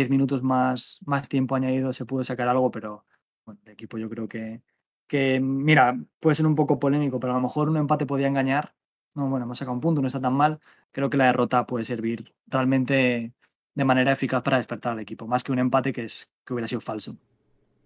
[0.10, 3.06] minutos más, más tiempo añadido se pudo sacar algo, pero
[3.46, 4.62] bueno, el equipo yo creo que,
[5.08, 8.76] que, mira, puede ser un poco polémico, pero a lo mejor un empate podía engañar.
[9.16, 10.60] No, bueno, hemos sacado un punto, no está tan mal.
[10.92, 13.34] Creo que la derrota puede servir realmente
[13.74, 16.68] de manera eficaz para despertar al equipo, más que un empate que, es, que hubiera
[16.68, 17.16] sido falso.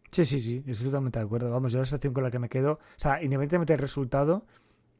[0.09, 1.51] Sí, sí, sí, estoy totalmente de acuerdo.
[1.51, 4.45] Vamos, yo la sensación con la que me quedo, o sea, independientemente del resultado,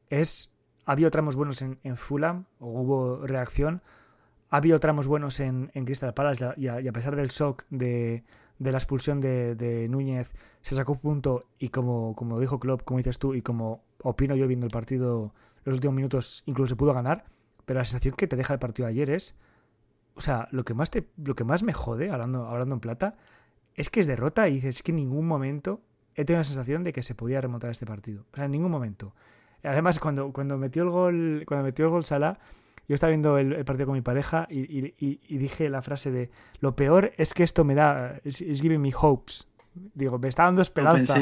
[0.10, 0.54] es,
[0.86, 3.82] ha habido tramos buenos en, en Fulham, o hubo reacción,
[4.52, 8.24] ha habido tramos buenos en, en Crystal Palace y a, pesar del shock de,
[8.60, 13.18] la expulsión de, Núñez, se sacó un punto y como, como dijo Klopp, como dices
[13.18, 15.34] tú, y como opino yo viendo el partido
[15.64, 17.24] los últimos minutos, incluso se pudo ganar,
[17.66, 19.36] pero la sensación que te deja el partido de ayer es,
[20.16, 23.16] o sea, lo que más, te, lo que más me jode, hablando, hablando en plata,
[23.76, 25.80] es que es derrota y dices que en ningún momento
[26.16, 28.26] he tenido la sensación de que se podía remontar este partido.
[28.34, 29.16] O sea, en ningún momento.
[29.64, 32.40] Además, cuando, cuando metió el gol, cuando metió el gol Salah,
[32.92, 37.14] yo estaba viendo el, partido con mi pareja y, dije la frase de lo peor
[37.16, 39.48] es que esto me da, es giving me hopes.
[39.74, 41.18] Digo, me está dando esperanza.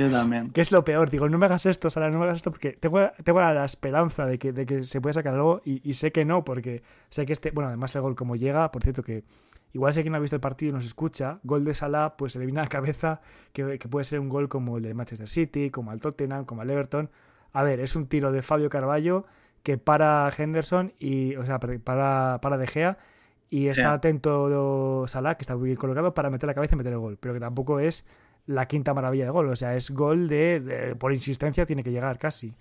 [0.52, 1.12] Que es lo peor.
[1.12, 4.26] Digo, no me hagas esto, Sara, no me hagas esto, porque tengo, tengo la esperanza
[4.26, 7.34] de que, de que se puede sacar algo y, sé que no, porque sé que
[7.34, 9.24] este, bueno, además el gol como llega, por cierto que
[9.72, 12.34] igual sé que no ha visto el partido y nos escucha, gol de Salah, pues
[12.34, 13.22] se le viene a la cabeza
[13.54, 16.64] que, que puede ser un gol como el de Manchester City, como al Tottenham, como
[16.64, 17.12] al Everton.
[17.54, 19.28] A ver, es un tiro de Fabio Carballo
[19.63, 22.98] que para Henderson y, o sea, para, para De Gea
[23.50, 26.93] y está atento Salah, que está muy bien colocado, para meter la cabeza y meter
[26.93, 27.17] el gol.
[27.19, 28.06] Pero que tampoco es
[28.45, 29.50] la quinta maravilla de gol.
[29.50, 32.54] O sea, es gol de, por insistencia tiene que llegar casi.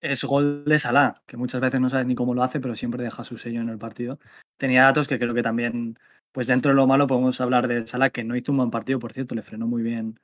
[0.00, 3.04] Es gol de Salah, que muchas veces no sabes ni cómo lo hace, pero siempre
[3.04, 4.18] deja su sello en el partido.
[4.56, 5.98] Tenía datos que creo que también,
[6.32, 8.98] pues dentro de lo malo podemos hablar de Salah, que no hizo un buen partido,
[8.98, 10.18] por cierto, le frenó muy bien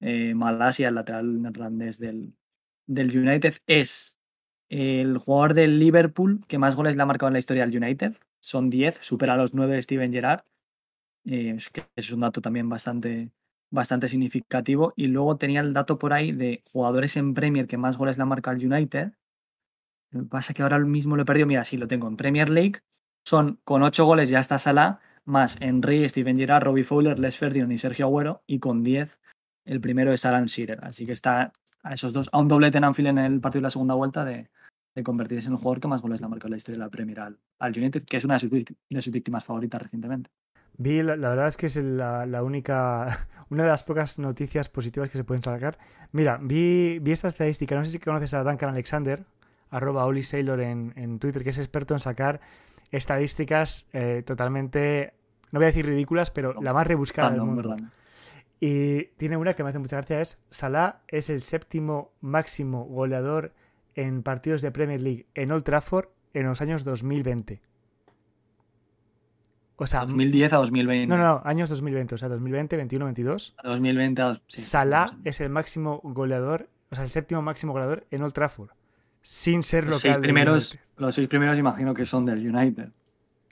[0.00, 2.34] eh, Malasia, el lateral neerlandés del,
[2.86, 3.54] del United.
[3.66, 4.18] Es
[4.72, 8.16] el jugador del Liverpool que más goles le ha marcado en la historia al United.
[8.40, 10.44] Son 10, supera a los 9 de Steven Gerrard.
[11.26, 11.58] Eh,
[11.94, 13.30] es un dato también bastante,
[13.70, 14.94] bastante significativo.
[14.96, 18.22] Y luego tenía el dato por ahí de jugadores en Premier que más goles le
[18.22, 19.12] han marcado al United.
[20.10, 21.46] Lo que pasa es que ahora mismo lo he perdido.
[21.46, 22.80] Mira, sí lo tengo en Premier League.
[23.26, 27.72] Son con 8 goles ya está Salah, más Henry, Steven Gerrard, Robbie Fowler, Les Ferdinand
[27.72, 28.42] y Sergio Agüero.
[28.46, 29.20] Y con 10
[29.66, 30.82] el primero es Alan Shearer.
[30.82, 33.64] Así que está a esos dos, a un doblete en Anfield en el partido de
[33.64, 34.48] la segunda vuelta de,
[34.94, 36.84] de convertirse en el jugador que más goles le ha marcado en la historia de
[36.84, 37.38] la Premier al,
[37.76, 38.40] United, que es una de
[39.02, 40.30] sus, víctimas favoritas recientemente.
[40.76, 45.18] Vi, la, verdad es que es la, única, una de las pocas noticias positivas que
[45.18, 45.78] se pueden sacar.
[46.12, 49.24] Mira, vi, vi esta estadística, no sé si conoces a Duncan Alexander,
[49.70, 52.40] arroba Oli Sailor en, en Twitter, que es experto en sacar
[52.90, 55.14] estadísticas eh, totalmente,
[55.50, 57.74] no voy a decir ridículas, pero la más rebuscada del mundo.
[58.60, 63.52] Y tiene una que me hace mucha gracia, es Salah es el séptimo máximo goleador
[63.94, 67.60] en partidos de Premier League en Old Trafford en los años 2020.
[69.76, 71.06] O sea, 2010 a 2020.
[71.08, 73.56] No, no, años 2020, o sea, 2020, 21, 22.
[73.64, 74.40] 2020 a...
[74.46, 78.70] Salah es el máximo goleador, o sea, el séptimo máximo goleador en Old Trafford,
[79.22, 82.90] sin ser los Seis primeros, los seis primeros imagino que son del United.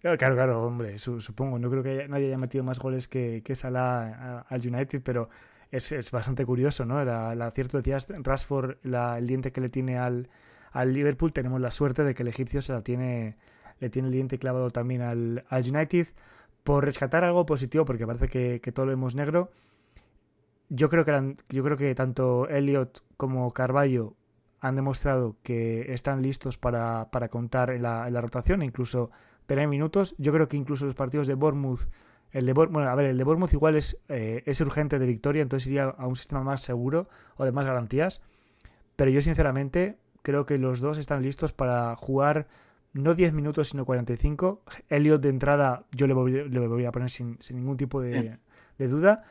[0.00, 1.58] Claro, claro, claro hombre, supongo.
[1.58, 5.28] No creo que nadie haya metido más goles que, que Salah al United, pero
[5.70, 7.04] es, bastante curioso, ¿no?
[7.04, 10.28] La, la cierto decías, Rashford, el diente que le tiene al,
[10.72, 13.36] al Liverpool, tenemos la suerte de que el egipcio se la tiene,
[13.80, 16.08] le tiene el diente clavado también al, al United.
[16.64, 19.50] por rescatar algo positivo, porque parece que, todo lo vemos negro,
[20.68, 24.14] yo creo que, yo creo que tanto Elliot como Carballo
[24.60, 29.10] han demostrado que están listos para, contar en la, rotación e incluso
[29.46, 30.14] tener minutos.
[30.18, 31.88] Yo creo que incluso los partidos de Bournemouth,
[32.32, 35.42] el de bueno, a ver, el de Bournemouth igual es, eh, es urgente de victoria,
[35.42, 38.22] entonces iría a un sistema más seguro o de más garantías.
[38.96, 42.46] Pero yo sinceramente creo que los dos están listos para jugar
[42.92, 44.62] no 10 minutos, sino 45.
[44.88, 48.38] Elliot de entrada yo le voy, a poner sin, ningún tipo de,
[48.78, 49.24] duda.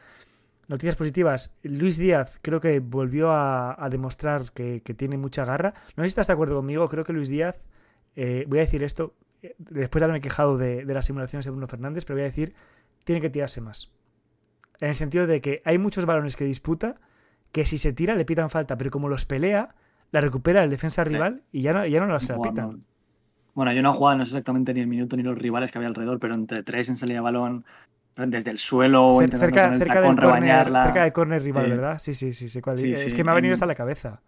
[0.68, 1.58] Noticias positivas.
[1.64, 5.74] Luis Díaz creo que volvió a, demostrar que, tiene mucha garra.
[5.96, 6.88] No sé si estás de acuerdo conmigo.
[6.90, 7.60] Creo que Luis Díaz,
[8.16, 11.68] eh, voy a decir esto, eh, después de haberme quejado de, las simulaciones de Bruno
[11.68, 12.54] Fernández, pero voy a decir,
[13.10, 13.90] tiene que tirarse más.
[14.80, 16.98] En el sentido de que hay muchos balones que disputa
[17.52, 19.74] que si se tira le pitan falta, pero como los pelea,
[20.12, 22.84] la recupera el defensa rival y ya no, ya no las pitan.
[23.56, 25.80] Bueno, yo no he jugado, no sé exactamente ni el minuto ni los rivales que
[25.80, 27.66] había alrededor, pero entre tres en salida de balón,
[28.16, 31.98] desde el suelo, cerca, cerca, cerca del corner, cerca del corner rival, ¿verdad?
[31.98, 34.22] Sí, sí, sí, sí, Es que me ha venido hasta la cabeza.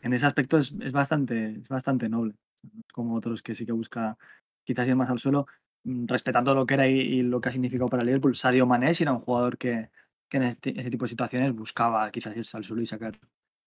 [0.00, 2.36] En ese aspecto es, es, bastante, es bastante noble,
[2.92, 4.16] como otros que sí que busca
[4.62, 5.48] quizás ir más al suelo,
[5.84, 8.34] respetando lo que era y, lo que ha significado para Liverpool.
[8.34, 9.90] Sadio Mané era un jugador que,
[10.30, 13.18] en este, ese tipo de situaciones buscaba quizás irse al suelo y sacar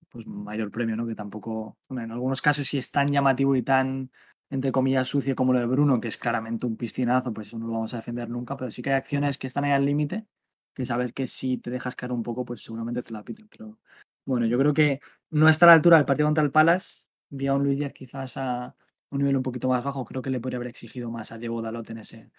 [0.10, 1.08] pues mayor premio, ¿no?
[1.08, 4.12] Que tampoco, en algunos casos si es tan llamativo y tan
[4.52, 7.68] entre comillas, sucio como lo de Bruno, que es claramente un piscinazo, pues eso no
[7.68, 10.28] lo vamos a defender nunca, pero sí que hay acciones que están ahí al límite,
[10.76, 13.48] que sabes que si te dejas caer un poco, pues seguramente te la piten.
[13.48, 13.80] Pero
[14.26, 17.06] bueno, yo creo que no está a la altura del partido contra el Palace.
[17.30, 18.76] Vi un Luis Díaz quizás a
[19.12, 20.06] un nivel un poquito más bajo.
[20.06, 22.32] Creo que le podría haber exigido más a Diego Dalot en ese,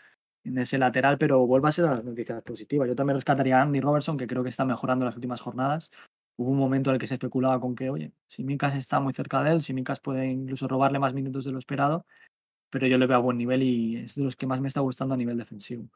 [0.44, 2.88] en ese lateral, pero vuelva a ser las noticias positivas.
[2.88, 5.90] Yo también rescataría a Andy Robertson, que creo que está mejorando las últimas jornadas.
[6.36, 9.12] Hubo un momento en el que se especulaba con que, oye, si Mikas está muy
[9.12, 12.06] cerca de él, si Mikas puede incluso robarle más minutos de lo esperado,
[12.70, 14.80] pero yo le veo a buen nivel y es de los que más me está
[14.80, 15.88] gustando a nivel defensivo.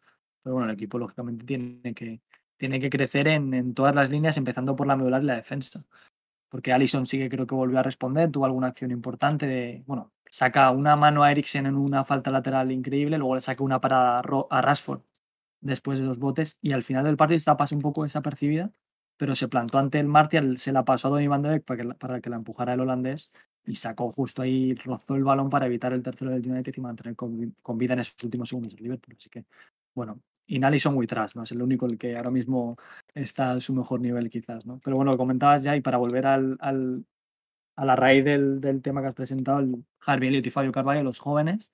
[0.42, 2.20] Pero bueno, el equipo lógicamente tiene que,
[2.58, 5.84] tiene que crecer en, en todas las líneas, empezando por la medular y la defensa.
[6.50, 10.12] Porque Allison sí que creo que volvió a responder, tuvo alguna acción importante de, bueno,
[10.36, 14.18] saca una mano a Eriksen en una falta lateral increíble, luego le saca una para
[14.18, 15.00] a Rashford
[15.62, 18.70] después de los botes y al final del partido está pasó un poco desapercibida,
[19.16, 21.82] pero se plantó ante el Martial, se la pasó a Donny van de Beek para
[21.82, 23.30] que, para que la empujara el holandés
[23.64, 27.16] y sacó justo ahí, rozó el balón para evitar el tercero del United y mantener
[27.16, 29.16] con, vida en esos últimos segundos el Liverpool.
[29.18, 29.46] Así que,
[29.94, 31.44] bueno, y Nalison Witras, ¿no?
[31.44, 32.76] Es el único el que ahora mismo
[33.14, 34.80] está a su mejor nivel, quizás, ¿no?
[34.84, 37.06] Pero bueno, lo comentabas ya, y para volver al
[37.76, 41.02] a la raíz del, del, tema que has presentado, el Harvey Elliott y Fabio Carvalho,
[41.02, 41.70] los jóvenes,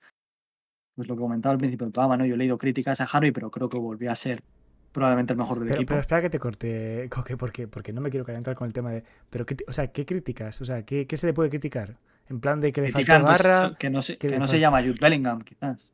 [0.95, 2.25] pues lo que comentaba al principio del programa, ¿no?
[2.25, 4.43] Yo he leído críticas a Harvey, pero creo que volvió a ser
[4.91, 5.87] probablemente el mejor del equipo.
[5.87, 8.91] Pero espera que te corte, Coque, porque, porque no me quiero calentar con el tema
[8.91, 9.03] de.
[9.29, 10.61] Pero, ¿qué, o sea, ¿qué críticas?
[10.61, 11.97] O sea, ¿qué, ¿qué, se le puede criticar?
[12.29, 13.75] En plan de que le falta pues, barra.
[13.77, 15.91] que no se, que, no se llama Jude Bellingham, quizás.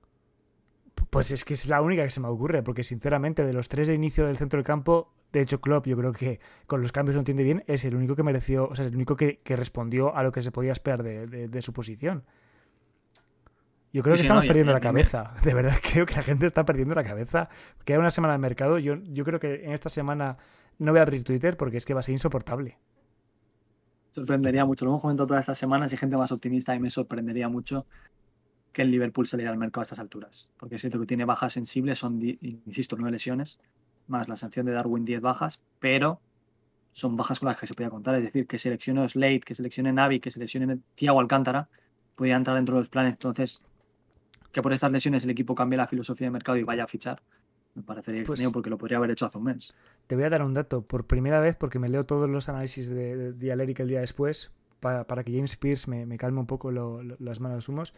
[1.09, 3.87] Pues es que es la única que se me ocurre, porque sinceramente, de los tres
[3.87, 7.15] de inicio del centro del campo, de hecho, Klopp, yo creo que con los cambios
[7.15, 10.15] no entiende bien, es el único que mereció, o sea, el único que, que respondió
[10.15, 12.23] a lo que se podía esperar de, de, de su posición.
[13.91, 15.33] Yo creo que estamos perdiendo la cabeza.
[15.43, 17.49] De verdad, creo que la gente está perdiendo la cabeza.
[17.85, 18.77] Queda una semana de mercado.
[18.77, 20.37] Yo, yo creo que en esta semana
[20.77, 22.77] no voy a abrir Twitter porque es que va a ser insoportable.
[24.11, 24.85] Sorprendería mucho.
[24.85, 27.87] Lo hemos comentado todas estas semanas y gente más optimista y me sorprendería mucho
[28.71, 30.51] que el Liverpool saliera al mercado a estas alturas.
[30.57, 33.59] Porque es cierto que tiene bajas sensibles, son, insisto, nueve lesiones,
[34.09, 36.19] más la sanción de Darwin 10 bajas, pero
[36.91, 38.15] son bajas con las que se podía contar.
[38.15, 41.69] Es decir, que seleccione Slate, que seleccione Navi, que seleccione Thiago Alcántara,
[42.15, 43.13] podía entrar dentro de los planes.
[43.13, 43.63] Entonces,
[44.51, 47.21] que por estas lesiones el equipo cambie la filosofía de mercado y vaya a fichar.
[47.75, 49.73] Me parecería pues extraño porque lo podría haber hecho hace un mes.
[50.07, 50.81] Te voy a dar un dato.
[50.81, 55.23] Por primera vez, porque me leo todos los análisis de, de el día después, para,
[55.23, 57.93] que James Pierce me, calme un poco las manos humos.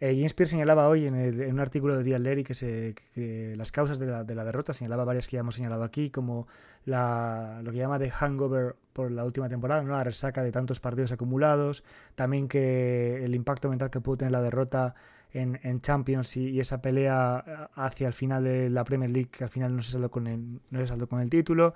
[0.00, 4.06] Eh, James Pierce señalaba hoy en, un artículo de que, se, que las causas de
[4.06, 6.48] la, derrota, señalaba varias que ya hemos señalado aquí, como
[6.84, 9.92] lo que llama de hangover por la última temporada, ¿no?
[9.92, 14.42] la resaca de tantos partidos acumulados, también que el impacto mental que pudo tener la
[14.42, 14.94] derrota
[15.32, 19.50] en, Champions y, esa pelea eh, hacia el final de la Premier League, que al
[19.50, 21.74] final no se saldó con el, no se saldó con el título.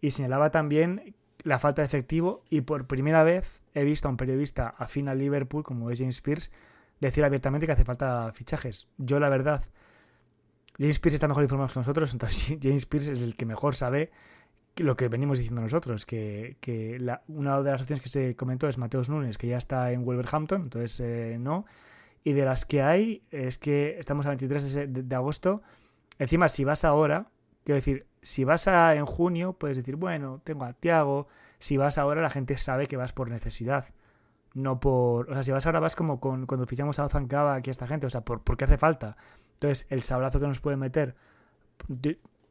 [0.00, 4.16] Y señalaba también la falta de efectivo y por primera vez he visto a un
[4.16, 6.50] periodista afín a Liverpool, como es James Pierce,
[7.00, 8.88] decir abiertamente que hace falta fichajes.
[8.98, 9.64] Yo la verdad,
[10.78, 14.10] James Pierce está mejor informado que nosotros, entonces James Pierce es el que mejor sabe
[14.76, 16.56] lo que venimos diciendo nosotros, que,
[17.28, 20.62] una de las opciones que se comentó es Mateos Nunes, que ya está en Wolverhampton,
[20.62, 21.66] entonces eh, no.
[22.22, 25.62] Y de las que hay, es que estamos a 23 de, agosto.
[26.18, 27.26] Encima, si vas ahora,
[27.64, 31.28] quiero decir, si vas a, en junio, puedes decir, bueno, tengo a Tiago.
[31.58, 33.86] Si vas ahora, la gente sabe que vas por necesidad.
[34.54, 35.30] No por.
[35.30, 37.86] O sea, si vas ahora, vas como con, cuando fichamos a Ozan aquí a esta
[37.86, 38.06] gente.
[38.06, 39.16] O sea, por, porque hace falta.
[39.54, 41.14] Entonces, el sablazo que nos puede meter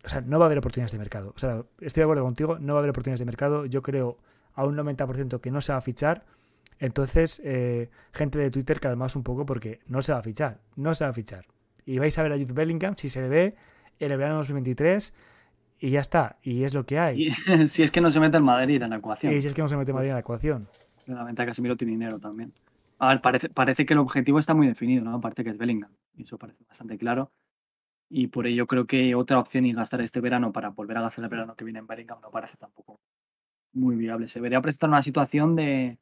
[0.04, 1.34] o sea, no va a haber oportunidades de mercado.
[1.36, 3.66] O sea, estoy de acuerdo contigo, no va a haber oportunidades de mercado.
[3.66, 4.18] Yo creo
[4.56, 6.26] a un 90% que no se va a fichar.
[6.80, 10.60] Entonces, eh, gente de Twitter, calmaos un poco porque no se va a fichar.
[10.76, 11.46] No se va a fichar.
[11.86, 13.56] Y vais a ver a Jude Bellingham si se le ve
[14.00, 15.14] en el verano 2023
[15.80, 16.38] y ya está.
[16.42, 17.32] Y es lo que hay.
[17.68, 19.34] si es que no se mete el Madrid en la ecuación.
[19.34, 20.70] Y si es que no se mete el Madrid en la ecuación.
[21.10, 22.54] La venta Casemiro tiene dinero también.
[23.00, 25.20] A ver, parece, parece que el objetivo está muy definido, ¿no?
[25.20, 25.92] Parece que es Bellingham.
[26.16, 27.32] Y eso parece bastante claro.
[28.10, 31.24] Y por ello creo que otra opción y gastar este verano para volver a gastar
[31.26, 33.00] el verano que viene en Bellingham no parece tampoco
[33.74, 34.28] muy viable.
[34.28, 36.00] Se vería presentar una situación de,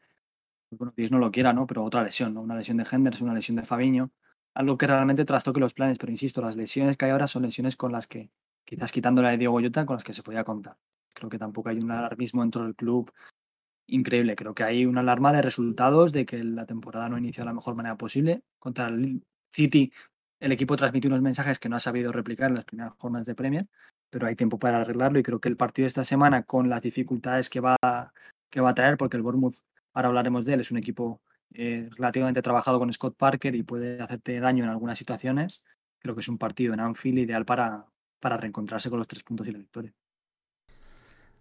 [0.72, 1.68] bueno, Dios no lo quiera, ¿no?
[1.68, 2.42] Pero otra lesión, ¿no?
[2.42, 4.12] Una lesión de Henders, una lesión de Fabiño,
[4.54, 5.98] algo que realmente trastoque los planes.
[5.98, 8.32] Pero insisto, las lesiones que hay ahora son lesiones con las que,
[8.66, 10.78] quizás quitando la de Diego Goyota, con las que se podía contar.
[11.14, 13.12] Creo que tampoco hay un alarmismo dentro del club
[13.88, 14.36] increíble.
[14.36, 17.54] Creo que hay una alarma de resultados, de que la temporada no inició de la
[17.54, 18.42] mejor manera posible.
[18.60, 19.92] Contra el City,
[20.40, 23.36] el equipo transmitió unos mensajes que no ha sabido replicar en las primeras jornadas de
[23.36, 23.68] Premier,
[24.10, 26.82] pero hay tiempo para arreglarlo y creo que el partido de esta semana, con las
[26.82, 27.78] dificultades que va,
[28.50, 29.56] que va a traer, porque el Bournemouth,
[29.94, 31.22] ahora hablaremos de él, es un equipo
[31.54, 35.64] eh, relativamente trabajado con Scott Parker y puede hacerte daño en algunas situaciones,
[36.00, 37.86] creo que es un partido en Anfield ideal para,
[38.20, 39.94] para reencontrarse con los tres puntos y la victoria.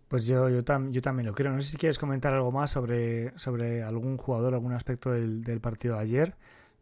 [0.09, 1.53] Pues yo, yo, yo también lo creo.
[1.53, 5.61] No sé si quieres comentar algo más sobre, sobre algún jugador, algún aspecto del, del
[5.61, 6.35] partido de ayer.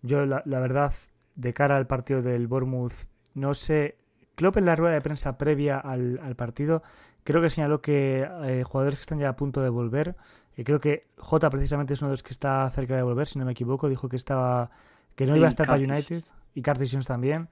[0.02, 0.92] Yo, la, la, verdad,
[1.34, 2.92] de cara al partido del Bournemouth,
[3.34, 3.96] no sé.
[4.34, 6.82] Klopp en la rueda de prensa previa al, al partido,
[7.22, 10.16] creo que señaló que eh, jugadores que están ya a punto de volver.
[10.56, 13.38] y creo que Jota precisamente es uno de los que está cerca de volver, si
[13.38, 13.88] no me equivoco.
[13.88, 14.70] Dijo que estaba
[15.16, 16.22] que no iba a estar para United
[16.54, 17.48] y Cartesians también.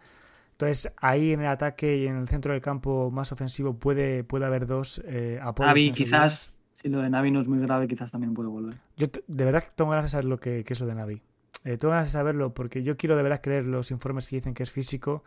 [0.52, 4.44] Entonces, ahí en el ataque y en el centro del campo más ofensivo puede, puede
[4.44, 5.70] haber dos eh, apoyos.
[5.70, 8.76] Navi, quizás, si lo de Navi no es muy grave, quizás también puede volver.
[8.96, 11.22] Yo de verdad tengo ganas de saber lo que, es lo de Navi.
[11.64, 14.54] Eh, tengo ganas de saberlo porque yo quiero de verdad creer los informes que dicen
[14.54, 15.24] que es físico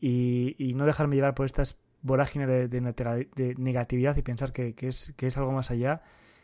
[0.00, 5.36] y, no dejarme llevar por estas vorágines de, negatividad y pensar que, es, que es
[5.36, 6.02] algo más allá.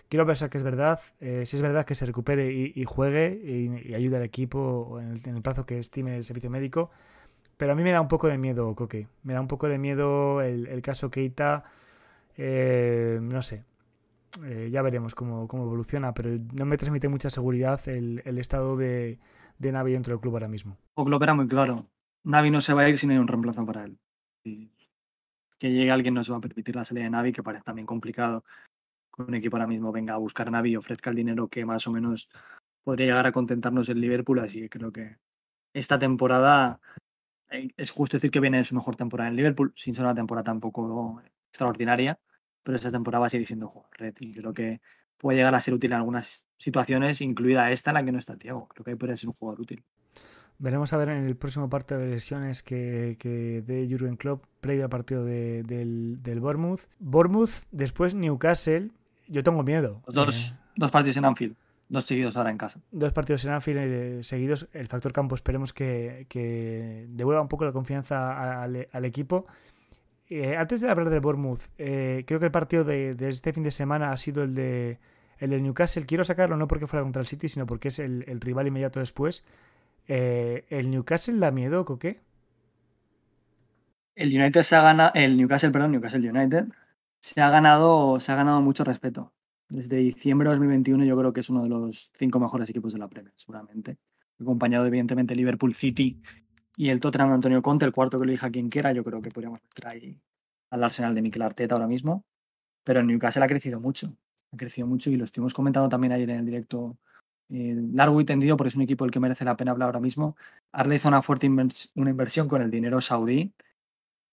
[0.08, 3.94] Quiero pensar que es verdad, eh, si es verdad que se recupere y, juegue y,
[3.94, 6.90] ayude al equipo en el, en el plazo que estime el servicio médico
[7.58, 9.08] pero a mí me da un poco de miedo, Coque.
[9.24, 11.64] Me da un poco de miedo el, caso Keita.
[12.36, 13.64] Eh, no sé.
[14.44, 19.18] Eh, ya veremos cómo, evoluciona, pero no me transmite mucha seguridad el, estado de,
[19.58, 20.78] Navi dentro del club ahora mismo.
[20.94, 21.84] O club era muy claro.
[22.22, 23.98] Navi no se va a ir si no hay un reemplazo para él.
[24.44, 27.86] que llegue alguien no se va a permitir la salida de Navi, que parece también
[27.86, 28.44] complicado.
[29.10, 31.88] Con un equipo ahora mismo venga a buscar Navi y ofrezca el dinero que más
[31.88, 32.28] o menos
[32.84, 35.16] podría llegar a contentarnos el Liverpool, así que creo que
[35.74, 36.80] esta temporada
[37.50, 40.44] es justo decir que viene de su mejor temporada en Liverpool, sin ser una temporada
[40.44, 42.18] tampoco extraordinaria,
[42.62, 44.80] pero esta temporada va a seguir siendo jugador red y creo que
[45.16, 48.36] puede llegar a ser útil en algunas situaciones, incluida esta en la que no está
[48.36, 48.68] Tiago.
[48.68, 49.84] Creo que puede ser un jugador útil.
[50.60, 54.84] Veremos a ver en el próximo parte de lesiones que, que de Jurgen Klopp previo
[54.84, 56.80] al partido de, del, del Bournemouth.
[56.98, 58.90] Bournemouth, después Newcastle.
[59.28, 60.02] Yo tengo miedo.
[60.08, 61.56] dos, eh, dos partidos en Anfield.
[61.88, 62.80] Dos seguidos ahora en casa.
[62.90, 64.68] Dos partidos en Anfield eh, seguidos.
[64.72, 66.26] El factor campo esperemos que,
[67.08, 69.46] devuelva un poco la confianza al, equipo.
[70.28, 73.70] Eh, antes de hablar de Bournemouth, eh, creo que el partido de, este fin de
[73.70, 74.98] semana ha sido el de,
[75.38, 76.04] el de Newcastle.
[76.04, 79.46] Quiero sacarlo no porque fuera contra el City, sino porque es el, rival inmediato después.
[80.06, 82.20] ¿El Newcastle da miedo, Coque?
[84.14, 86.66] El United se ha ganado, el Newcastle, perdón, Newcastle United
[87.20, 89.32] se ha ganado, se ha ganado mucho respeto
[89.68, 92.98] desde diciembre de 2021 yo creo que es uno de los cinco mejores equipos de
[92.98, 93.98] la Premier, seguramente.
[94.40, 96.20] Acompañado evidentemente Liverpool City
[96.76, 98.92] y el Tottenham Antonio Conte, el cuarto que lo elija quien quiera.
[98.92, 100.16] Yo creo que podríamos traer
[100.70, 102.24] al Arsenal de Mikel Arteta ahora mismo.
[102.84, 104.16] Pero el Newcastle ha crecido mucho.
[104.52, 106.96] Ha crecido mucho y lo estuvimos comentando también ayer en el directo
[107.50, 110.00] eh, largo y tendido porque es un equipo el que merece la pena hablar ahora
[110.00, 110.36] mismo.
[110.72, 113.52] Arle hizo una fuerte una inversión con el dinero saudí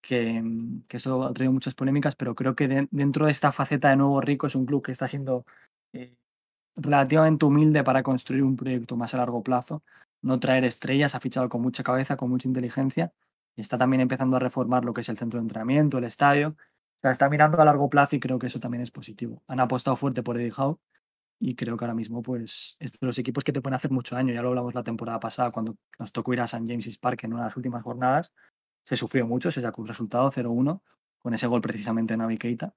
[0.08, 0.44] que,
[0.88, 4.22] que, eso ha traído muchas polémicas, pero creo que dentro de esta faceta de nuevo
[4.22, 5.46] rico es un club que está siendo
[5.94, 6.16] eh,
[6.76, 9.84] relativamente humilde para construir un proyecto más a largo plazo,
[10.22, 13.14] no traer estrellas, ha fichado con mucha cabeza, con mucha inteligencia
[13.62, 16.56] está también empezando a reformar lo que es el centro de entrenamiento, el estadio.
[17.02, 19.44] Está mirando a largo plazo y creo que eso también es positivo.
[19.48, 20.80] Han apostado fuerte por Eddie Howe
[21.40, 24.34] y creo que ahora mismo pues los equipos que te pueden hacer mucho daño.
[24.34, 26.66] Ya lo hablamos la temporada pasada cuando nos tocó ir a St.
[26.68, 28.34] James's Park en una de las últimas jornadas
[28.86, 30.82] se sufrió mucho, se sacó un resultado 0-1
[31.20, 32.74] con ese gol precisamente en Navi Keita.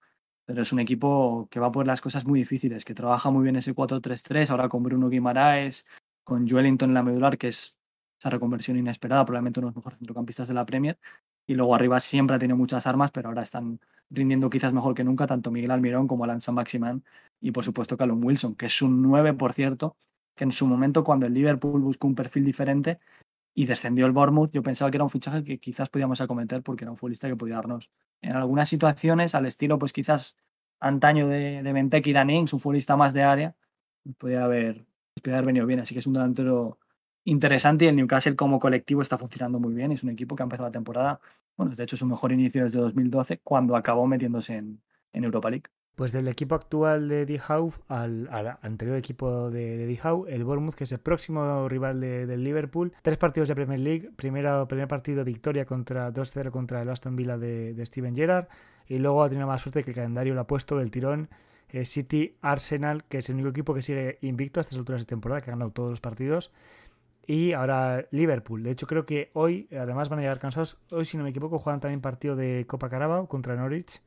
[0.46, 3.56] Pero es un equipo que va por las cosas muy difíciles, que trabaja muy bien
[3.56, 5.86] ese 4-3-3, ahora con Bruno Guimaraes,
[6.24, 7.78] con Joelinton en la medular, que es
[8.18, 10.98] esa reconversión inesperada, probablemente uno de los mejores centrocampistas de la Premier.
[11.46, 13.80] Y luego arriba siempre ha tenido muchas armas, pero ahora están
[14.10, 17.04] rindiendo quizás mejor que nunca, tanto Miguel Almirón como Alan San Maximan
[17.40, 19.96] y por supuesto Callum Wilson, que es un 9, por cierto,
[20.34, 22.98] que en su momento cuando el Liverpool buscó un perfil diferente,
[23.58, 26.84] y descendió el Bournemouth, yo pensaba que era un fichaje que quizás podíamos acometer porque
[26.84, 27.90] era un futbolista que podía darnos
[28.22, 30.36] en algunas situaciones al estilo, pues quizás
[30.78, 33.56] antaño de, de Benteke y Danings, un futbolista más de área,
[34.16, 34.86] podía haber,
[35.20, 35.80] podía haber venido bien.
[35.80, 36.78] Así que es un delantero
[37.24, 39.90] interesante y el Newcastle como colectivo está funcionando muy bien.
[39.90, 41.20] Es un equipo que ha empezado la temporada,
[41.56, 44.80] bueno, de hecho su mejor inicio desde 2012, cuando acabó metiéndose en,
[45.12, 45.64] en Europa League.
[45.98, 48.28] Pues del equipo actual de Howe al,
[48.62, 52.92] anterior equipo de, Howe, el Bournemouth, que es el próximo rival del Liverpool.
[53.02, 54.10] Tres partidos de Premier League.
[54.14, 58.46] Primero, primer partido, victoria contra 2-0 contra el Aston Villa de, Steven Gerrard.
[58.86, 61.30] Y luego ha tenido más suerte que el calendario lo ha puesto del tirón.
[61.70, 65.06] Eh, City Arsenal, que es el único equipo que sigue invicto a estas alturas de
[65.06, 66.52] temporada, que ha ganado todos los partidos.
[67.26, 68.62] Y ahora Liverpool.
[68.62, 70.80] De hecho, creo que hoy, además, van a llegar cansados.
[70.92, 74.00] Hoy, si no me equivoco, juegan también partido de Copa Carabao contra Norwich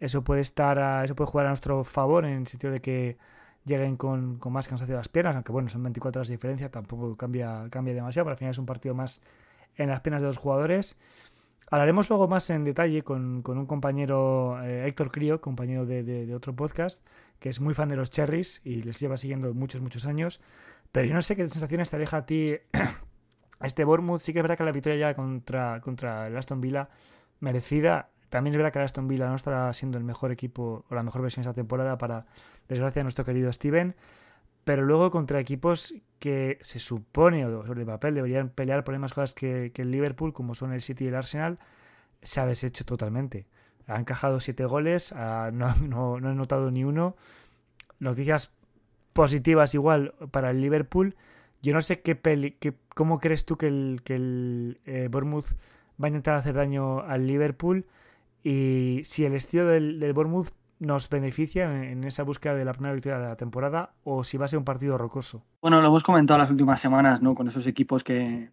[0.00, 3.16] eso puede estar eso puede jugar a nuestro favor en el sentido de que
[3.66, 7.16] lleguen con, más cansancio de las piernas, aunque bueno, son 24 horas de diferencia, tampoco
[7.16, 9.20] cambia, cambia demasiado, pero al final es un partido más
[9.76, 10.96] en las piernas de los jugadores.
[11.68, 17.04] Hablaremos luego más en detalle con, un compañero, eh, Héctor Crío, compañero de, otro podcast,
[17.40, 20.40] que es muy fan de los Cherries y les lleva siguiendo muchos, muchos años.
[20.92, 22.56] Pero yo no sé qué sensaciones te deja a ti
[23.60, 24.20] este Bournemouth.
[24.20, 26.88] Sí que es verdad que la victoria ya contra, contra el Aston Villa
[27.40, 31.02] merecida también es verdad que Aston Villa no estará siendo el mejor equipo o la
[31.02, 32.26] mejor versión esta temporada para
[32.68, 33.94] desgracia de nuestro querido Steven.
[34.64, 38.98] Pero luego contra equipos que se supone o sobre el papel deberían pelear por las
[38.98, 41.58] mismas cosas que, el Liverpool, como son el City y el Arsenal,
[42.22, 43.46] se ha deshecho totalmente.
[43.86, 47.14] Ha encajado siete goles, no, no, no, he notado ni uno.
[48.00, 48.52] Noticias
[49.12, 51.14] positivas igual para el Liverpool.
[51.62, 52.56] Yo no sé qué, peli,
[52.88, 55.54] cómo crees tú que el, que el eh, Bournemouth
[56.02, 57.86] va a intentar hacer daño al Liverpool
[58.48, 62.94] y si el estilo del, del Bournemouth nos beneficia en, esa búsqueda de la primera
[62.94, 65.42] victoria de la temporada o si va a ser un partido rocoso.
[65.60, 67.34] Bueno, lo hemos comentado las últimas semanas, ¿no?
[67.34, 68.52] Con esos equipos que,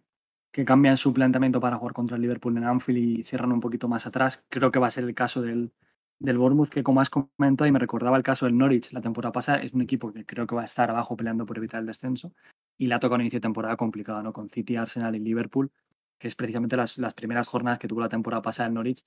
[0.66, 4.04] cambian su planteamiento para jugar contra el Liverpool en Anfield y cierran un poquito más
[4.04, 4.44] atrás.
[4.48, 5.72] Creo que va a ser el caso del,
[6.18, 9.30] del Bournemouth, que como has comentado y me recordaba el caso del Norwich la temporada
[9.30, 11.86] pasada, es un equipo que creo que va a estar abajo peleando por evitar el
[11.86, 12.32] descenso
[12.76, 14.32] y la toca un inicio de temporada complicado, ¿no?
[14.32, 15.70] Con City, Arsenal y Liverpool,
[16.18, 19.04] que es precisamente las, las primeras jornadas que tuvo la temporada pasada el Norwich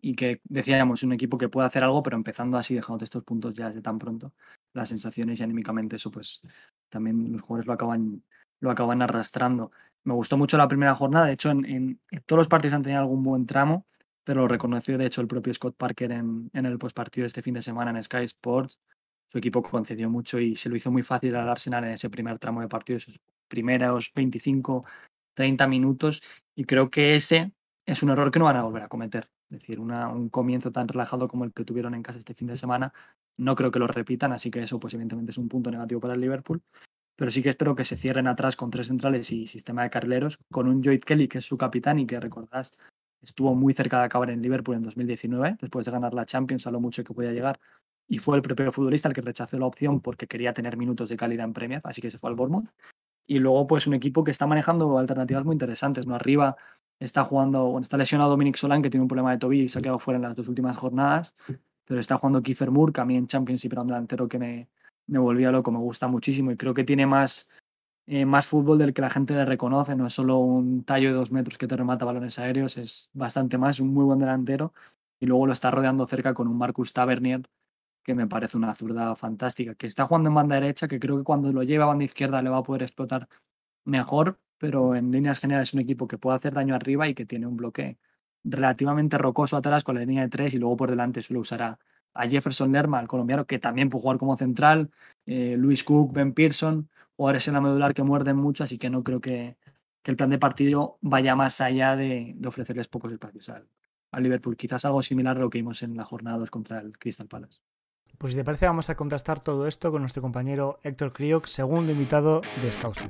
[0.00, 3.54] y que decíamos, un equipo que puede hacer algo, pero empezando así, dejando estos puntos
[3.54, 4.32] ya desde tan pronto,
[4.72, 6.42] las sensaciones y anímicamente eso, pues
[6.88, 8.22] también los jugadores lo acaban,
[8.60, 9.72] lo acaban arrastrando.
[10.04, 13.22] Me gustó mucho la primera jornada, de hecho, en, todos los partidos han tenido algún
[13.22, 13.86] buen tramo,
[14.24, 17.42] pero lo reconoció de hecho el propio Scott Parker en, en el postpartido de este
[17.42, 18.78] fin de semana en Sky Sports.
[19.28, 22.38] Su equipo concedió mucho y se lo hizo muy fácil al Arsenal en ese primer
[22.38, 24.84] tramo de partido, esos primeros 25,
[25.34, 26.22] 30 minutos,
[26.54, 27.52] y creo que ese
[27.84, 29.28] es un error que no van a volver a cometer.
[29.50, 32.56] Es decir, un comienzo tan relajado como el que tuvieron en casa este fin de
[32.56, 32.92] semana,
[33.36, 36.14] no creo que lo repitan, así que eso pues evidentemente es un punto negativo para
[36.14, 36.62] el Liverpool.
[37.16, 40.38] Pero sí que espero que se cierren atrás con tres centrales y sistema de carrileros,
[40.50, 42.74] con un Joyd Kelly que es su capitán y que recordás
[43.22, 46.70] estuvo muy cerca de acabar en Liverpool en 2019, después de ganar la Champions, a
[46.70, 47.58] lo mucho que podía llegar,
[48.08, 51.16] y fue el propio futbolista el que rechazó la opción porque quería tener minutos de
[51.16, 52.68] calidad en Premier, así que se fue al Bournemouth.
[53.26, 56.14] Y luego, pues un equipo que está manejando alternativas muy interesantes, ¿no?
[56.14, 56.56] Arriba
[56.98, 59.78] está jugando, bueno, está lesionado Dominic Solán, que tiene un problema de tobillo y se
[59.78, 61.34] ha quedado fuera en las dos últimas jornadas,
[61.84, 64.68] pero está jugando Kiefer Moore, que a mí en un delantero que me,
[65.06, 67.48] me volvía loco, me gusta muchísimo y creo que tiene más,
[68.06, 71.14] eh, más fútbol del que la gente le reconoce, no es solo un tallo de
[71.14, 74.72] dos metros que te remata balones aéreos, es bastante más, un muy buen delantero
[75.20, 77.42] y luego lo está rodeando cerca con un Marcus Tavernier
[78.06, 81.24] que me parece una zurda fantástica, que está jugando en banda derecha, que creo que
[81.24, 83.28] cuando lo lleve a banda izquierda le va a poder explotar
[83.84, 87.26] mejor, pero en líneas generales es un equipo que puede hacer daño arriba y que
[87.26, 87.98] tiene un bloque
[88.44, 91.78] relativamente rocoso atrás con la línea de tres y luego por delante solo usará
[92.14, 94.90] a Jefferson Lerma, el colombiano, que también puede jugar como central,
[95.26, 99.02] eh, Luis Cook, Ben Pearson, jugadores en la medular que muerden mucho, así que no
[99.02, 99.56] creo que,
[100.04, 103.66] el plan de partido vaya más allá de, ofrecerles pocos espacios al,
[104.22, 104.56] Liverpool.
[104.56, 107.60] Quizás algo similar a lo que vimos en la jornada 2 contra el Crystal Palace.
[108.18, 111.92] Pues si te parece vamos a contrastar todo esto con nuestro compañero Héctor Crioc, segundo
[111.92, 113.04] invitado de Scouts.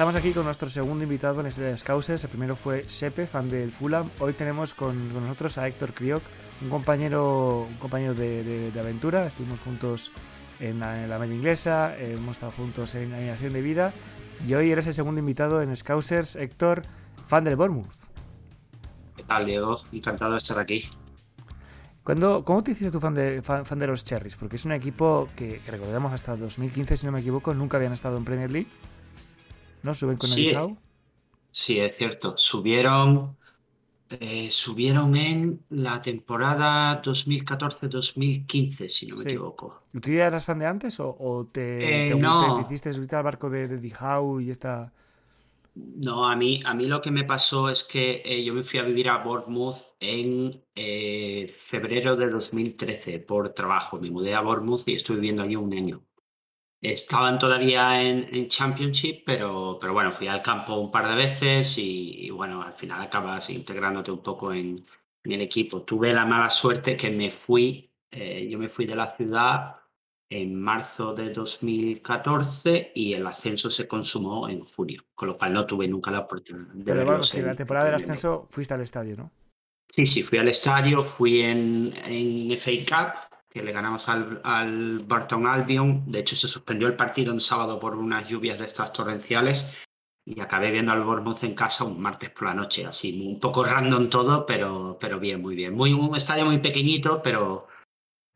[0.00, 2.24] Estamos aquí con nuestro segundo invitado en la historia de Scousers.
[2.24, 4.08] El primero fue Sepe, fan del Fulham.
[4.18, 6.22] Hoy tenemos con, nosotros a Héctor Crioc,
[6.60, 9.26] un compañero, un compañero de, aventura.
[9.26, 10.12] Estuvimos juntos
[10.58, 13.92] en la, media inglesa, hemos estado juntos en animación de vida.
[14.46, 16.36] Y hoy eres el segundo invitado en Scousers.
[16.36, 16.82] Héctor,
[17.26, 17.92] fan del Bournemouth.
[19.16, 19.82] ¿Qué tal, Diego?
[19.92, 20.88] Encantado de estar aquí.
[22.02, 24.34] ¿Cómo te hiciste tu fan de, fan, de los Cherries?
[24.34, 27.92] Porque es un equipo que, que recordemos hasta 2015, si no me equivoco, nunca habían
[27.92, 28.68] estado en Premier League
[29.82, 29.94] ¿no?
[29.94, 30.76] Suben con el
[31.52, 32.36] Sí, es cierto.
[32.36, 33.36] Subieron,
[34.10, 39.84] eh, subieron en la temporada 2014-2015, si no me equivoco.
[39.92, 43.68] ¿Tú ya eras fan de antes o, te, eh, te, hiciste subir al barco de,
[43.68, 43.92] de
[44.42, 44.92] y esta...
[45.76, 48.80] No, a mí, a mí lo que me pasó es que eh, yo me fui
[48.80, 50.60] a vivir a Bournemouth en
[51.54, 54.00] febrero de 2013 por trabajo.
[54.00, 56.02] Me mudé a Bournemouth y estuve viviendo allí un año.
[56.82, 62.30] Estaban todavía en, Championship, pero, pero bueno, fui al campo un par de veces y,
[62.30, 64.86] bueno, al final acabas integrándote un poco en,
[65.24, 65.82] el equipo.
[65.82, 69.76] Tuve la mala suerte que me fui, eh, yo me fui de la ciudad
[70.30, 75.66] en marzo de 2014 y el ascenso se consumó en junio, con lo cual no
[75.66, 79.16] tuve nunca la oportunidad de Pero bueno, que la temporada del ascenso fuiste al estadio,
[79.16, 79.30] ¿no?
[79.88, 85.00] Sí, sí, fui al estadio, fui en, en FA Cup que le ganamos al, al
[85.00, 86.04] Barton Albion.
[86.06, 89.86] De hecho, se suspendió el partido en sábado por unas lluvias de estas torrenciales
[90.24, 93.64] y acabé viendo al Bournemouth en casa un martes por la noche, así un poco
[93.64, 95.74] random todo, pero, pero bien, muy bien.
[95.74, 97.66] Muy, un estadio muy pequeñito, pero,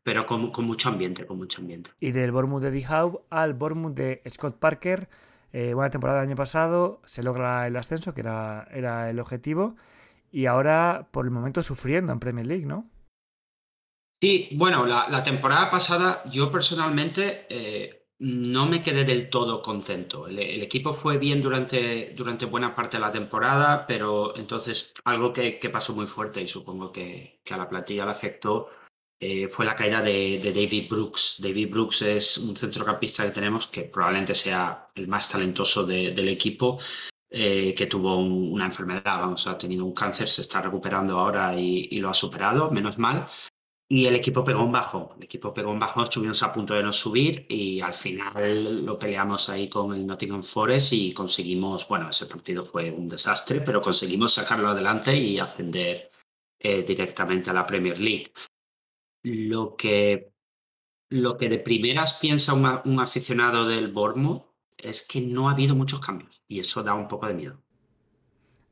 [0.03, 1.91] pero con, con mucho ambiente, con mucho ambiente.
[2.01, 5.07] Y del Bournemouth de Howe al Bournemouth de Scott Parker,
[5.53, 9.77] eh, buena temporada del año pasado, se logra el ascenso, que era, era el objetivo,
[10.29, 12.89] y ahora por el momento sufriendo en Premier League, ¿no?
[14.21, 20.27] Sí, bueno, la, temporada pasada yo personalmente eh, no me quedé del todo contento.
[20.27, 25.59] El, equipo fue bien durante, durante, buena parte de la temporada, pero entonces algo que,
[25.71, 28.69] pasó muy fuerte y supongo que, a la plantilla le afectó
[29.19, 31.35] eh, fue la caída de, David Brooks.
[31.39, 36.79] David Brooks es un centrocampista que tenemos que probablemente sea el más talentoso del equipo.
[37.37, 41.89] Eh, que tuvo una enfermedad, vamos, ha tenido un cáncer, se está recuperando ahora y,
[41.91, 43.27] y lo ha superado, menos mal.
[43.87, 45.13] Y el equipo pegó un bajo.
[45.17, 48.97] El equipo pegó un bajo, estuvimos a punto de no subir y al final lo
[48.97, 53.81] peleamos ahí con el Nottingham Forest y conseguimos, bueno, ese partido fue un desastre, pero
[53.81, 56.09] conseguimos sacarlo adelante y ascender
[56.59, 58.33] eh, directamente a la Premier League.
[59.23, 60.33] Lo que,
[61.09, 64.45] lo que de primeras piensa un aficionado del Bournemouth
[64.77, 67.64] es que no ha habido muchos cambios y eso da un poco de miedo.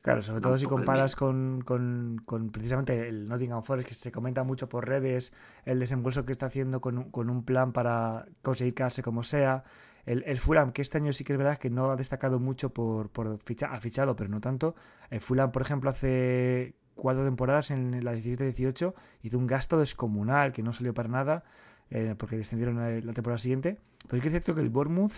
[0.04, 4.44] Claro, sobre todo si comparas con, con, con, precisamente el Nottingham Forest, que se comenta
[4.44, 5.32] mucho por redes,
[5.64, 9.64] el desembolso que está haciendo con, con un plan para conseguir quedarse como sea.
[10.04, 12.68] El, el, Fulham, que este año sí que es verdad que no ha destacado mucho
[12.68, 14.74] por, por ficha, ha fichado, pero no tanto.
[15.08, 18.92] El Fulham, por ejemplo, hace cuatro temporadas en la 17-18
[19.22, 21.44] hizo un gasto descomunal que no salió para nada
[21.88, 23.78] eh, porque descendieron la, la, temporada siguiente.
[24.02, 25.14] Pero es que es cierto que el Bournemouth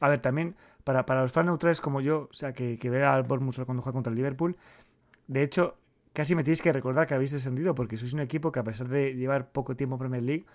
[0.00, 3.14] a ver, también para, para los fans neutrales como yo, o sea, que, que vea
[3.14, 4.56] al Bournemouth cuando juega contra el Liverpool,
[5.26, 5.76] de hecho,
[6.12, 8.88] casi me tenéis que recordar que habéis descendido, porque sois un equipo que a pesar
[8.88, 10.46] de llevar poco tiempo en Premier League,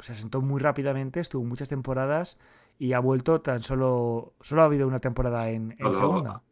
[0.00, 2.38] se asentó muy rápidamente, estuvo muchas temporadas
[2.78, 6.42] y ha vuelto tan solo, solo ha habido una temporada en, en segunda.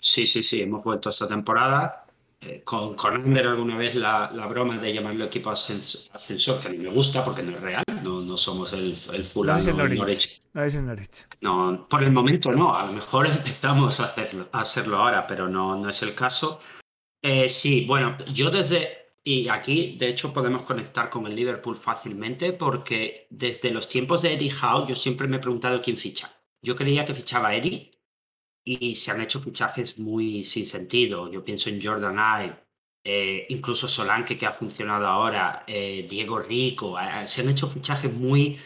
[0.00, 2.04] Sí, sí, sí, hemos vuelto esta temporada.
[2.42, 6.70] Eh, con, con Ander alguna vez la, la, broma de llamarlo equipo ascensor, que a
[6.70, 9.66] mí me gusta porque no es real, no, no somos el, el fulano no es
[9.66, 10.42] el Norwich.
[10.54, 11.26] No es el Norwich.
[11.42, 15.50] No, por el momento no, a lo mejor empezamos a hacerlo, a hacerlo ahora, pero
[15.50, 16.60] no, no es el caso.
[17.20, 22.54] Eh, sí, bueno, yo desde, y aquí de hecho podemos conectar con el Liverpool fácilmente
[22.54, 26.34] porque desde los tiempos de Eddie Howe yo siempre me he preguntado quién ficha.
[26.62, 27.90] Yo creía que fichaba Eddie
[28.78, 31.30] y se han hecho fichajes muy sin sentido.
[31.30, 32.56] Yo pienso en Jordan Ive,
[33.04, 38.12] eh, incluso Solanke que ha funcionado ahora, eh, Diego Rico, eh, se han hecho fichajes
[38.12, 38.58] muy,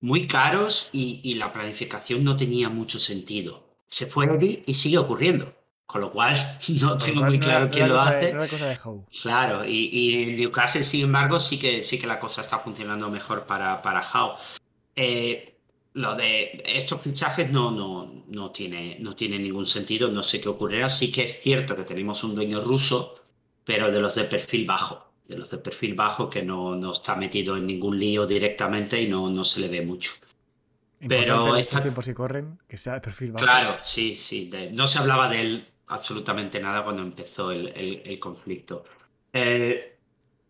[0.00, 3.76] muy caros y, la planificación no tenía mucho sentido.
[3.86, 5.52] Se fue Eddie y sigue ocurriendo.
[5.84, 8.34] Con lo cual, no tengo muy claro quién lo hace.
[9.22, 13.46] claro, y, y, Newcastle, sin embargo, sí que, sí que la cosa está funcionando mejor
[13.46, 14.36] para, para Howe.
[14.96, 15.55] Eh,
[15.96, 20.50] lo de estos fichajes no, no, no, tiene, no tiene ningún sentido, no sé qué
[20.50, 20.90] ocurrirá.
[20.90, 23.14] Sí que es cierto que tenemos un dueño ruso,
[23.64, 27.16] pero de los de perfil bajo, de los de perfil bajo que no, no está
[27.16, 30.12] metido en ningún lío directamente y no, no se le ve mucho.
[31.08, 33.46] pero estos tiempos si corren, que sea de perfil bajo.
[33.46, 34.50] Claro, sí, sí.
[34.72, 38.84] no se hablaba de él absolutamente nada cuando empezó el, el, conflicto.
[39.32, 39.96] Eh,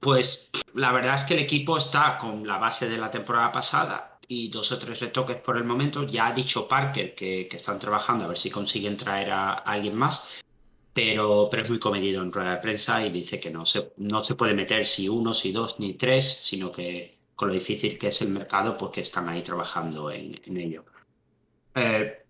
[0.00, 4.15] pues la verdad es que el equipo está con la base de la temporada pasada
[4.28, 6.04] y dos o tres retoques por el momento.
[6.04, 10.22] Ya ha dicho Parker que, están trabajando a ver si consiguen traer a, alguien más,
[10.92, 14.20] pero, pero es muy comedido en rueda de prensa y dice que no se, no
[14.20, 18.08] se puede meter si uno, si dos, ni tres, sino que con lo difícil que
[18.08, 20.84] es el mercado, pues que están ahí trabajando en, ello.
[21.74, 22.24] Eh,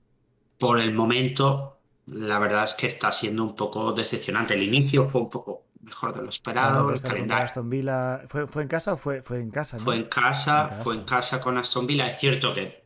[0.59, 4.55] por el momento, la verdad es que está siendo un poco decepcionante.
[4.55, 6.91] El inicio fue un poco mejor de lo esperado.
[6.91, 7.45] el calendario.
[7.45, 8.23] Aston Villa.
[8.29, 9.79] ¿Fue, ¿Fue, en casa o fue, fue en casa?
[9.79, 12.09] Fue en casa, fue en casa con Aston Villa.
[12.09, 12.85] Es cierto que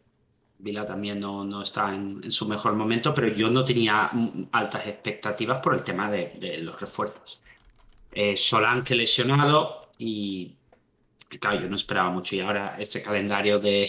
[0.59, 4.11] Vila también no, no está en, su mejor momento, pero yo no tenía
[4.53, 7.41] altas expectativas por el tema de, los refuerzos.
[8.13, 10.57] Eh, Solán que lesionado y,
[11.41, 12.37] claro, yo no esperaba mucho.
[12.37, 13.89] Y ahora este calendario de,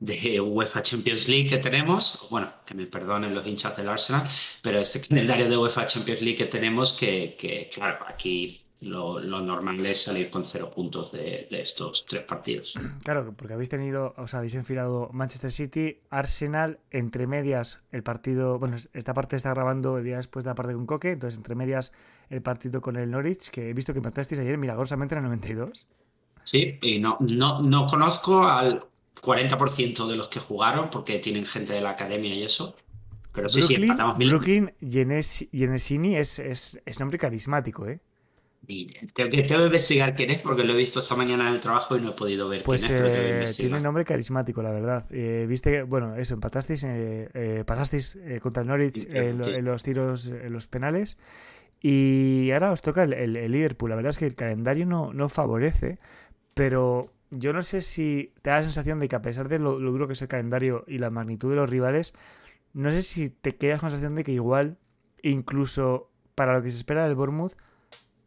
[0.00, 4.26] de UEFA Champions League que tenemos, bueno, que me perdonen los hinchas del Arsenal,
[4.62, 9.84] pero este calendario de UEFA Champions League que tenemos que, que claro, aquí lo, normal
[9.84, 12.74] es salir con cero puntos de, estos tres partidos.
[13.04, 18.58] Claro, porque habéis tenido, o sea, habéis enfilado Manchester City, Arsenal, entre medias el partido,
[18.58, 21.54] bueno, esta parte está grabando el día después de la parte con Coque, entonces entre
[21.54, 21.92] medias
[22.30, 25.86] el partido con el Norwich, que he visto que empatasteis ayer milagrosamente en el 92.
[26.44, 28.82] Sí, y no, no, no conozco al
[29.22, 32.76] 40% de los que jugaron, porque tienen gente de la academia y eso.
[33.32, 34.30] Pero sí, sí, empatamos mil...
[34.30, 38.00] Brooklyn Genesini es, es, es nombre carismático, ¿eh?
[39.14, 42.00] tengo que, investigar quién es porque lo he visto esta mañana en el trabajo y
[42.00, 45.06] no he podido ver pues, quién es, pero eh, tiene nombre carismático, la verdad.
[45.10, 50.66] Eh, viste, bueno, eso, empatasteis, eh, pasasteis contra el Norwich en, los tiros, en los
[50.66, 51.18] penales.
[51.80, 53.90] Y ahora os toca el, Liverpool.
[53.90, 55.98] La verdad es que el calendario no, no favorece,
[56.54, 59.78] pero yo no sé si te da la sensación de que a pesar de lo,
[59.78, 62.14] duro que es el calendario y la magnitud de los rivales,
[62.72, 64.76] no sé si te quedas con la sensación de que igual,
[65.22, 67.54] incluso para lo que se espera del Bournemouth,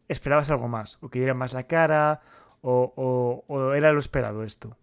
[0.07, 2.21] esperabas algo más, o que diera más la cara,
[2.61, 4.77] o, era lo esperado esto.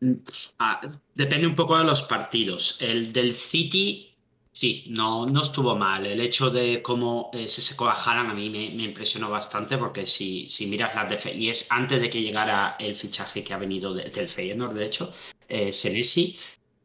[0.00, 0.14] Mm,
[0.58, 0.80] ah,
[1.14, 2.78] depende un poco de los partidos.
[2.80, 4.11] El del City,
[4.52, 6.06] sí, no, no estuvo mal.
[6.06, 10.06] El hecho de cómo eh, se secó a Haaland a mí me, impresionó bastante porque
[10.06, 13.58] si, si miras la defensa, y es antes de que llegara el fichaje que ha
[13.58, 15.12] venido del Feyenoord, de hecho,
[15.48, 16.38] eh, Senesi,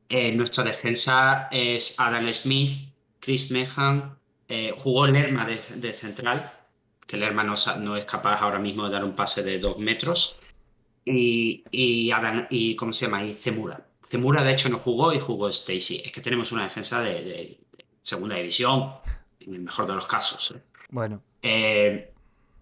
[0.09, 2.71] eh, nuestra defensa es Adam Smith,
[3.19, 6.53] Chris Mehan, eh, jugó Lerma de central,
[7.07, 10.39] que el hermano no es capaz ahora mismo de dar un pase de dos metros.
[11.05, 12.11] Y, y,
[12.49, 13.23] y ¿cómo se llama?
[13.23, 13.86] Y Zemura.
[14.09, 16.01] Zemura, de hecho, no jugó y jugó Stacy.
[16.05, 17.59] Es que tenemos una defensa de,
[18.01, 18.93] segunda división,
[19.39, 20.55] en el mejor de los casos.
[20.55, 20.61] ¿eh?
[20.89, 21.21] Bueno.
[21.41, 22.13] Eh,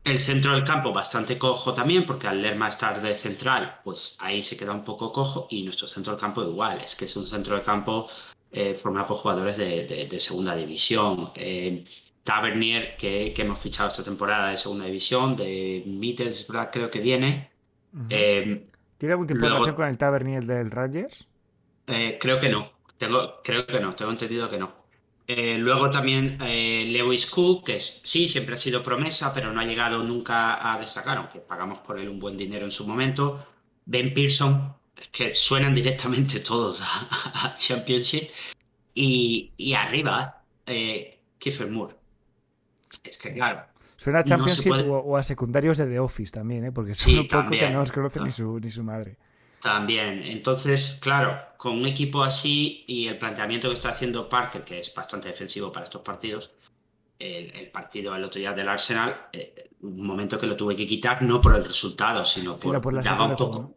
[0.03, 4.41] el centro del campo bastante cojo también, porque al Lerma estar de central, pues ahí
[4.41, 5.47] se queda un poco cojo.
[5.49, 8.07] Y nuestro centro del campo igual, es que es un centro del campo
[8.51, 11.31] eh, formado por jugadores de, segunda división.
[12.23, 17.51] Tavernier, que, hemos fichado esta temporada de segunda división, de Middlesbrough creo que viene.
[18.09, 21.27] ¿Tiene algún tipo de relación con el Tavernier del Rangers?
[21.87, 22.71] Eh, creo que no.
[22.97, 24.85] Tengo, creo que no, tengo entendido que no.
[25.27, 30.03] Eh, luego también Lewis Cook, que sí, siempre ha sido promesa, pero no ha llegado
[30.03, 33.45] nunca a destacar, aunque pagamos por él un buen dinero en su momento.
[33.85, 34.73] Ben Pearson,
[35.11, 38.29] que suenan directamente todos a, Championship.
[38.93, 40.43] Y, y arriba,
[41.39, 41.95] Kiefer Moore.
[43.03, 43.65] Es que, claro.
[43.97, 46.71] Suena a Championship o, a secundarios de The Office también, ¿eh?
[46.71, 49.17] porque son un poco que no os conoce ni su, ni su madre.
[49.61, 50.21] También.
[50.23, 54.93] Entonces, claro, con un equipo así y el planteamiento que está haciendo Parker, que es
[54.93, 56.51] bastante defensivo para estos partidos,
[57.17, 61.21] el, partido el otro día del Arsenal, eh, un momento que lo tuve que quitar,
[61.21, 63.75] no por el resultado, sino por, la daba un poco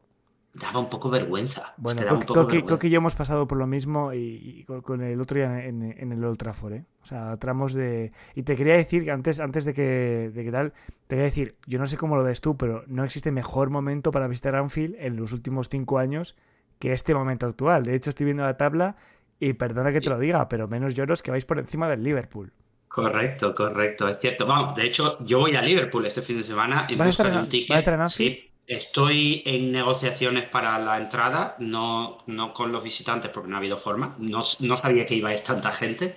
[0.54, 1.74] daba un poco vergüenza.
[1.76, 6.12] Bueno, creo, que, ya hemos pasado por lo mismo y, con, el otro día en,
[6.12, 6.84] el Old Trafford, ¿eh?
[7.02, 8.12] O sea, tramos de...
[8.34, 10.72] Y te quería decir, que antes, antes de, que, de que tal,
[11.06, 14.10] te quería decir, yo no sé cómo lo ves tú, pero no existe mejor momento
[14.10, 16.36] para visitar Anfield en los últimos cinco años
[16.78, 17.84] que este momento actual.
[17.84, 18.96] De hecho, estoy viendo la tabla
[19.40, 22.52] y perdona que te lo diga, pero menos lloros que vais por encima del Liverpool.
[22.88, 24.46] Correcto, correcto, es cierto.
[24.46, 27.48] Vamos, de hecho, yo voy a Liverpool este fin de semana en busca de un
[27.48, 28.08] ticket.
[28.08, 33.60] Sí, Estoy en negociaciones para la entrada, no, no con los visitantes porque no ha
[33.60, 34.14] habido forma.
[34.18, 36.14] No, no sabía que iba a ir tanta gente.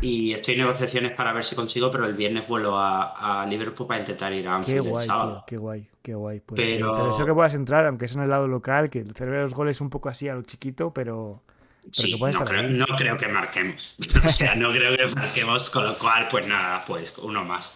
[0.00, 3.88] Y estoy en negociaciones para ver si consigo, pero el viernes vuelo a, a Liverpool
[3.88, 5.44] para intentar ir a Anfield qué guay, el sábado.
[5.48, 6.40] qué guay, qué guay.
[6.40, 6.94] Pues pero...
[6.94, 9.42] te deseo que puedas entrar, aunque es en el lado local, que el cerebro de
[9.44, 11.42] los goles un poco así a lo chiquito, pero...
[11.90, 13.96] sí, no, creo, no creo que marquemos.
[14.24, 17.74] o sea, no creo que marquemos, con lo cual, pues nada, pues uno más.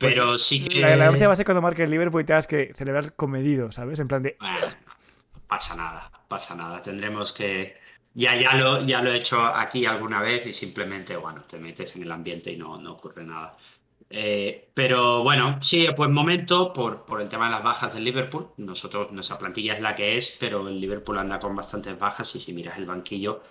[0.00, 0.80] Pues pero sí que.
[0.80, 4.00] La, gracia va a ser cuando marque el Liverpool y tengas que celebrar comedido, ¿sabes?
[4.00, 4.34] En plan de.
[4.40, 6.80] no pasa nada, pasa nada.
[6.80, 7.78] Tendremos que.
[8.14, 11.94] Ya, ya, lo, ya lo he hecho aquí alguna vez y simplemente, bueno, te metes
[11.94, 13.56] en el ambiente y no, no ocurre nada.
[14.08, 18.48] Eh, pero bueno, sí, pues momento por, por el tema de las bajas del Liverpool.
[18.56, 22.40] Nosotros, nuestra plantilla es la que es, pero el Liverpool anda con bastantes bajas y
[22.40, 23.42] si miras el banquillo,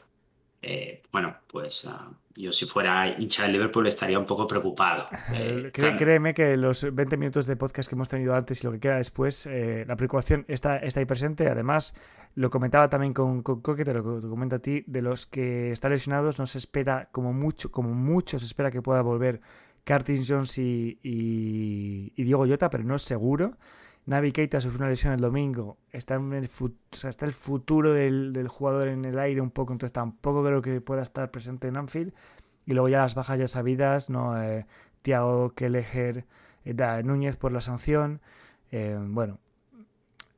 [0.61, 5.07] eh, bueno, pues ah, yo si fuera hincha del Liverpool estaría un poco preocupado.
[5.33, 8.79] Eh, créeme que los 20 minutos de podcast que hemos tenido antes y lo que
[8.79, 11.47] queda después, eh, la preocupación está, está ahí presente.
[11.47, 11.93] Además,
[12.35, 15.91] lo comentaba también con, con Coque, te lo comento a ti, de los que están
[15.91, 19.39] lesionados no se espera, como mucho, como mucho se espera que pueda volver
[19.85, 23.57] Curtis Jones y, y, Diego Llota, pero no es seguro.
[24.05, 26.49] Navi Keita sufrió una lesión el domingo, está, en el,
[27.03, 31.03] está el futuro del, jugador en el aire un poco, entonces tampoco creo que pueda
[31.03, 32.13] estar presente en Anfield.
[32.65, 34.41] Y luego ya las bajas ya sabidas, ¿no?
[34.41, 34.65] Eh,
[35.01, 36.25] Tiago Kelleher,
[36.65, 38.21] eh, Núñez por la sanción.
[38.71, 39.39] Eh, bueno,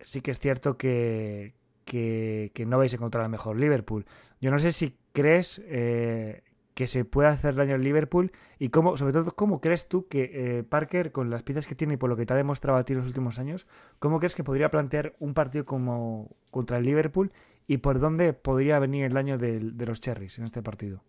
[0.03, 1.53] sí que es cierto que,
[1.85, 4.05] que, no vais a encontrar el mejor Liverpool.
[4.39, 6.43] Yo no sé si crees eh,
[6.73, 10.31] que se puede hacer daño al Liverpool y cómo, sobre todo, cómo crees tú que
[10.33, 12.83] eh, Parker, con las piezas que tiene y por lo que te ha demostrado a
[12.83, 13.67] ti en los últimos años,
[13.99, 17.31] cómo crees que podría plantear un partido como contra el Liverpool
[17.67, 21.03] y por dónde podría venir el daño de, los Cherries en este partido?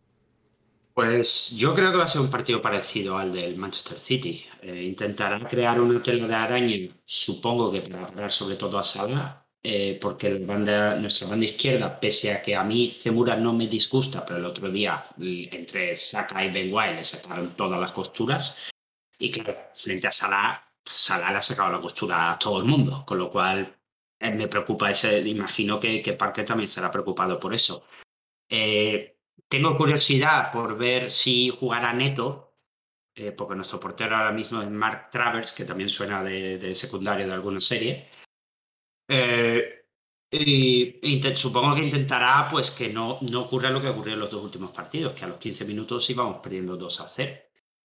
[0.95, 4.45] Pues yo creo que va a ser un partido parecido al del Manchester City.
[4.61, 9.42] Eh, intentará crear una tela de araña, supongo que para parar sobre todo a Salah,
[9.65, 14.41] eh, porque nuestra banda izquierda, pese a que a mí Zemura no me disgusta, pero
[14.41, 18.57] el otro día entre Saka y Ben White le sacaron todas las costuras.
[19.19, 23.05] Y claro, frente a Salah, Salah le ha sacado la costura a todo el mundo,
[23.07, 23.77] con lo cual
[24.19, 25.21] eh, me preocupa ese.
[25.21, 27.85] Imagino que, que Parker también será preocupado por eso.
[28.49, 29.17] Eh,
[29.49, 32.55] tengo curiosidad por ver si jugará Neto,
[33.37, 37.33] porque nuestro portero ahora mismo es Mark Travers, que también suena de, de secundario de
[37.33, 38.09] alguna serie.
[39.15, 39.85] Eh,
[40.31, 44.43] y supongo que intentará pues que no, no ocurra lo que ocurrió en los dos
[44.43, 47.33] últimos partidos, que a los 15 minutos íbamos perdiendo 2 a 0.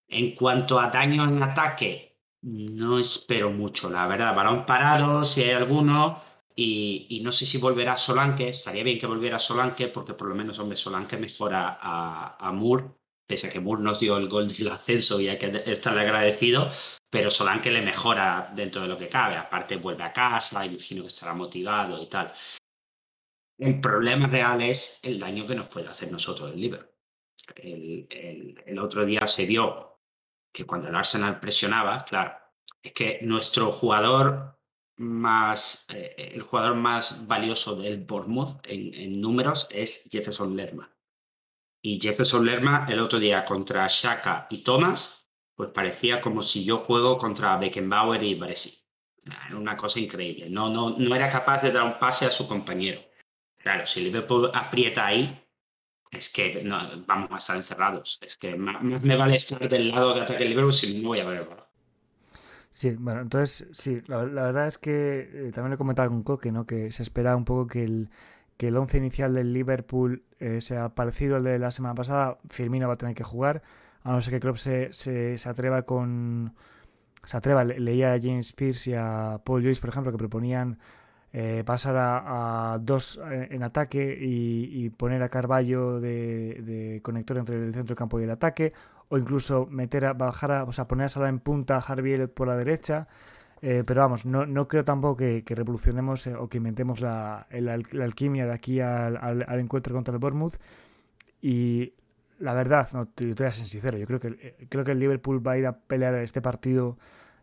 [0.07, 4.33] En cuanto a daño en ataque, no espero mucho, la verdad.
[4.33, 6.21] Balón parado, si hay alguno,
[6.55, 8.49] y, no sé si volverá Solanke.
[8.49, 12.85] Estaría bien que volviera Solanke, porque por lo menos, hombre, Solanke mejora a, a Moore,
[13.27, 16.69] pese a que Moore nos dio el gol del ascenso y hay que estarle agradecido
[17.09, 19.35] pero Solanke le mejora dentro de lo que cabe.
[19.35, 22.33] Aparte, vuelve a casa, imagino que estará motivado y tal.
[23.57, 26.93] El problema real es el daño que nos puede hacer nosotros el Liverpool.
[27.55, 29.99] El, otro día se vio
[30.53, 32.37] que cuando el Arsenal presionaba, claro,
[32.83, 34.59] es que nuestro jugador
[34.97, 40.93] más, eh, el jugador más valioso del Bournemouth en, en números es Jefferson Lerma.
[41.81, 45.16] Y Jefferson Lerma el otro día contra Shaka y Thomas
[45.57, 48.77] pues parecía como si yo juego contra Beckenbauer y Bresci.
[49.25, 50.49] Era una cosa increíble.
[50.49, 53.01] No, no, no era capaz de dar un pase a su compañero.
[53.57, 55.43] Claro, si Liverpool aprieta ahí,
[56.11, 56.77] es que no,
[57.07, 58.19] vamos a estar encerrados.
[58.21, 61.25] Es que más, me vale estar del lado de ataque Liverpool si no voy a
[61.25, 61.49] ver
[62.69, 66.51] Sí, bueno, entonces sí, la, verdad es que eh, también lo he comentado con Coque,
[66.51, 66.67] ¿no?
[66.67, 68.09] Que se espera un poco que el,
[68.57, 72.37] que el once inicial del Liverpool eh, sea parecido al de la semana pasada.
[72.51, 73.63] Firmino va a tener que jugar
[74.07, 76.53] a no ser que Klopp se, se, atreva con...
[77.25, 80.79] Se atreva, leía a James Pierce y a Paul Joyce, por ejemplo, que proponían
[81.33, 87.73] eh, pasar a, dos eh, en ataque y, poner a Carballo de, conector entre el
[87.73, 88.71] centro del campo y el ataque,
[89.09, 92.27] o incluso meter a bajar a, o sea, poner a Sala en punta a Harvey
[92.27, 93.09] por la derecha.
[93.61, 97.45] Eh, pero vamos, no, no creo tampoco que, revolucionemos o que inventemos la,
[98.01, 100.55] alquimia de aquí al, al, encuentro contra el Bournemouth.
[101.41, 101.93] Y
[102.39, 104.99] la verdad, no, te, voy a ser sincero, yo creo que, eh, creo que el
[104.99, 106.97] Liverpool va a ir a pelear este partido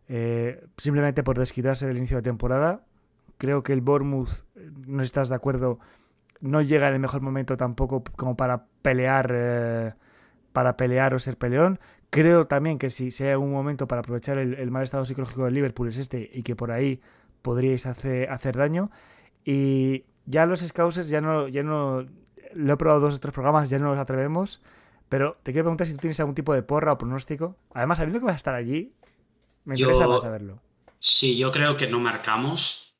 [0.07, 2.81] eh, simplemente por desquitarse del inicio de temporada.
[3.37, 5.79] Creo que el Bournemouth, eh, no estás de acuerdo,
[6.39, 9.95] no llega en el mejor momento tampoco como para pelear
[10.55, 11.79] para pelear o ser peleón.
[12.09, 15.89] Creo también que si, sea un momento para aprovechar el, mal estado psicológico del Liverpool
[15.89, 17.01] es este y que por ahí
[17.41, 18.89] podríais hacer, hacer daño.
[19.43, 22.05] Y ya los Scousers ya no, ya no
[22.53, 24.63] lo he probado dos o tres programas, ya no nos atrevemos.
[25.09, 27.55] Pero te quiero preguntar si tú tienes algún tipo de porra o pronóstico.
[27.73, 28.93] Además, sabiendo que vas a estar allí,
[29.65, 30.61] me interesa más saberlo.
[30.99, 32.97] Sí, yo creo que no marcamos,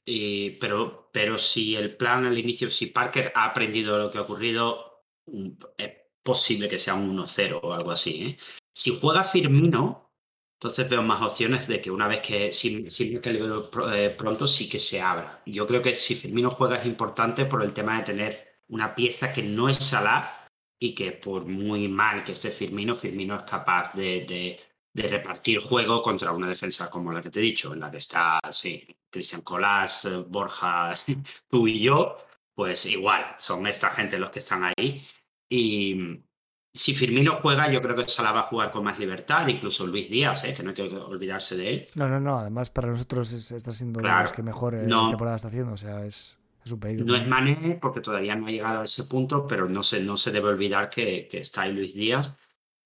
[0.60, 5.03] pero, pero si el plan al inicio, si Parker ha aprendido lo que ha ocurrido,
[5.26, 5.91] mm, es
[6.22, 8.24] posible que sea un 1-0 o algo así.
[8.24, 8.38] ¿eh?
[8.74, 10.12] Si juega Firmino,
[10.60, 14.70] entonces veo más opciones de que una vez que si, si que eh, pronto sí
[14.70, 15.41] que se abra.
[15.45, 19.32] Yo creo que si Firmino juega es importante por el tema de tener una pieza
[19.32, 20.45] que no es Salah
[20.80, 24.59] y que por muy mal que esté Firmino, Firmino es capaz de,
[24.93, 28.39] repartir juego contra una defensa como la que te he dicho, en la que está,
[28.51, 30.91] sí, Cristian Colás, eh, Borja,
[31.49, 32.15] tú y yo,
[32.53, 35.05] pues igual, son esta gente los que están ahí.
[35.49, 36.23] Y
[36.73, 40.09] si Firmino juega, yo creo que Salah va a jugar con más libertad, incluso Luis
[40.09, 40.53] Díaz, ¿eh?
[40.53, 41.88] que no hay que olvidarse de él.
[41.95, 45.73] No, no, no, además para nosotros está siendo los que mejor eh, temporada está haciendo,
[45.73, 46.38] o sea, es...
[46.66, 50.18] No es Mané porque todavía no ha llegado a ese punto, pero no se, no
[50.18, 52.36] se debe olvidar que, está ahí Luis Díaz.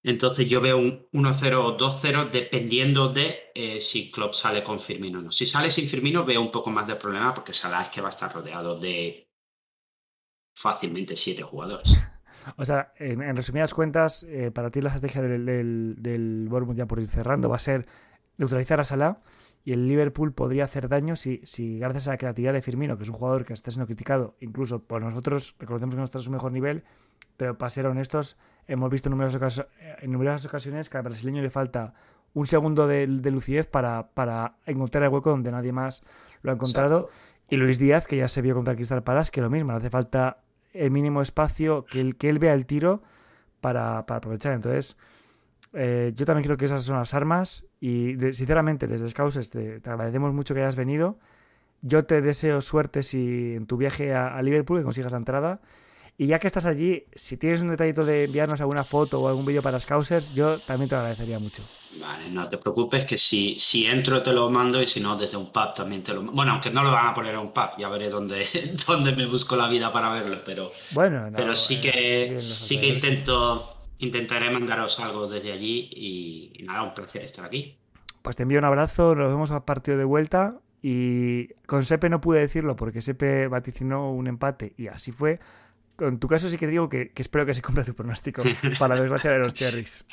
[0.04, 5.20] Entonces yo veo un 1-0 o 2-0 dependiendo de eh, si Klopp sale con Firmino
[5.20, 5.32] o no.
[5.32, 8.08] Si sale sin Firmino veo un poco más de problema porque Salah es que va
[8.08, 9.30] a estar rodeado de
[10.56, 11.94] fácilmente siete jugadores.
[12.56, 17.02] O sea, en, resumidas cuentas, eh, para ti la estrategia del, del, Bournemouth ya por
[17.02, 17.86] ir cerrando va a ser
[18.38, 19.20] neutralizar a Salah
[19.70, 23.04] y el Liverpool podría hacer daño si, si gracias a la creatividad de Firmino, que
[23.04, 26.24] es un jugador que está siendo criticado, incluso por nosotros, reconocemos que no está en
[26.24, 26.84] su mejor nivel,
[27.38, 28.36] pero para ser honestos,
[28.68, 29.68] hemos visto en numerosas,
[30.02, 31.94] en numerosas ocasiones que al brasileño le falta
[32.34, 36.04] un segundo de, lucidez para, para, encontrar el hueco donde nadie más
[36.42, 37.12] lo ha encontrado.
[37.48, 40.40] Y Luis Díaz, que ya se vio contra Cristal Palace, que lo mismo, hace falta
[40.74, 43.04] el mínimo espacio, que él, que él vea el tiro
[43.62, 44.54] para, para aprovechar.
[44.54, 44.98] Entonces,
[45.74, 49.90] eh, yo también creo que esas son las armas y sinceramente desde Scouses te, te,
[49.90, 51.18] agradecemos mucho que hayas venido.
[51.82, 55.62] Yo te deseo suerte si en tu viaje a, Liverpool que consigas la entrada.
[56.18, 59.46] Y ya que estás allí, si tienes un detallito de enviarnos alguna foto o algún
[59.46, 61.64] vídeo para Scousers, yo también te lo agradecería mucho.
[61.98, 65.38] Vale, no te preocupes que si, si entro te lo mando y si no desde
[65.38, 66.34] un pub también te lo mando.
[66.34, 68.46] Bueno, aunque no lo van a poner en un pub, ya veré dónde,
[68.88, 71.80] dónde me busco la vida para verlo, pero, bueno, pero sí eh,
[72.32, 77.78] que, sí que intento intentaré mandaros algo desde allí y, nada, un placer estar aquí.
[78.22, 82.22] Pues te envío un abrazo, nos vemos al partido de vuelta y con Sepe no
[82.22, 85.40] pude decirlo porque Sepe vaticinó un empate y así fue,
[86.08, 88.44] en tu caso sí que digo que, espero que se cumpla tu pronóstico,
[88.80, 90.06] para la desgracia de los Cherries.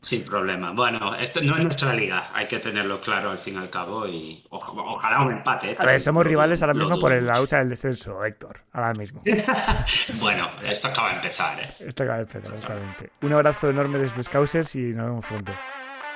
[0.00, 0.72] Sin problema.
[0.72, 4.06] Bueno, esto no es nuestra liga, hay que tenerlo claro al fin y al cabo
[4.06, 5.76] y ojalá un empate.
[5.78, 9.22] A ver, somos rivales ahora mismo por la lucha del descenso, Héctor, ahora mismo.
[10.20, 11.60] bueno, esto acaba de empezar.
[11.60, 11.70] ¿eh?
[11.80, 13.10] Esto acaba de empezar, exactamente.
[13.22, 15.52] Un abrazo enorme desde Scousers y nos vemos pronto.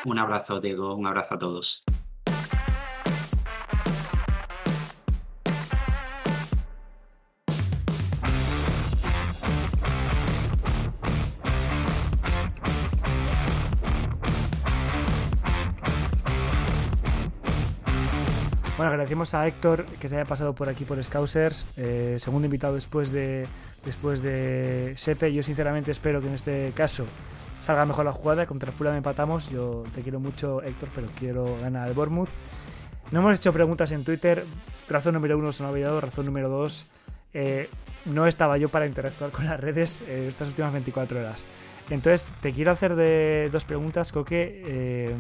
[0.04, 1.84] Un abrazo, Diego, un abrazo a todos.
[18.76, 22.74] Bueno, agradecemos a Héctor que se haya pasado por aquí por Scousers, eh, segundo invitado
[22.74, 23.46] después de,
[23.84, 25.32] después de Sepe.
[25.32, 27.06] Yo sinceramente espero que en este caso
[27.60, 28.46] salga mejor la jugada.
[28.46, 29.48] Contra Fulham empatamos.
[29.48, 32.30] Yo te quiero mucho, Héctor, pero quiero ganar al Bournemouth.
[33.12, 34.44] No hemos hecho preguntas en Twitter.
[34.88, 36.00] Razón número uno se me ha olvidado.
[36.00, 36.86] Razón número dos,
[37.32, 37.68] eh,
[38.06, 41.44] no estaba yo para interactuar con las redes eh, estas últimas 24 horas.
[41.90, 45.14] Entonces, te quiero hacer dos preguntas, Coque.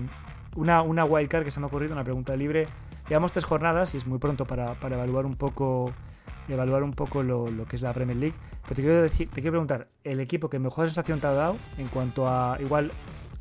[0.56, 2.66] una, una wildcard que se me ha ocurrido, una pregunta libre
[3.08, 5.92] Llevamos tres jornadas y es muy pronto para, evaluar un poco
[6.48, 8.34] evaluar un poco lo, que es la Premier League.
[8.62, 11.56] Pero te quiero, decir, te quiero preguntar, el equipo que mejor sensación te ha dado
[11.78, 12.92] en cuanto a igual,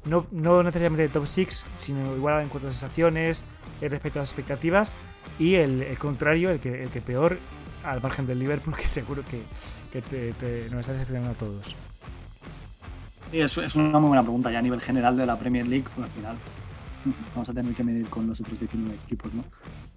[0.05, 3.45] no, no necesariamente top 6, sino igual en cuanto a sensaciones,
[3.81, 4.95] eh, respecto a las expectativas,
[5.39, 7.37] y el, contrario, el que, el que peor,
[7.83, 11.75] al margen del Liverpool, que seguro que, te, nos está decepcionando a todos.
[13.31, 16.37] Es, una muy buena pregunta ya a nivel general de la Premier League, al final
[17.33, 19.43] vamos a tener que medir con los otros 19 equipos, ¿no?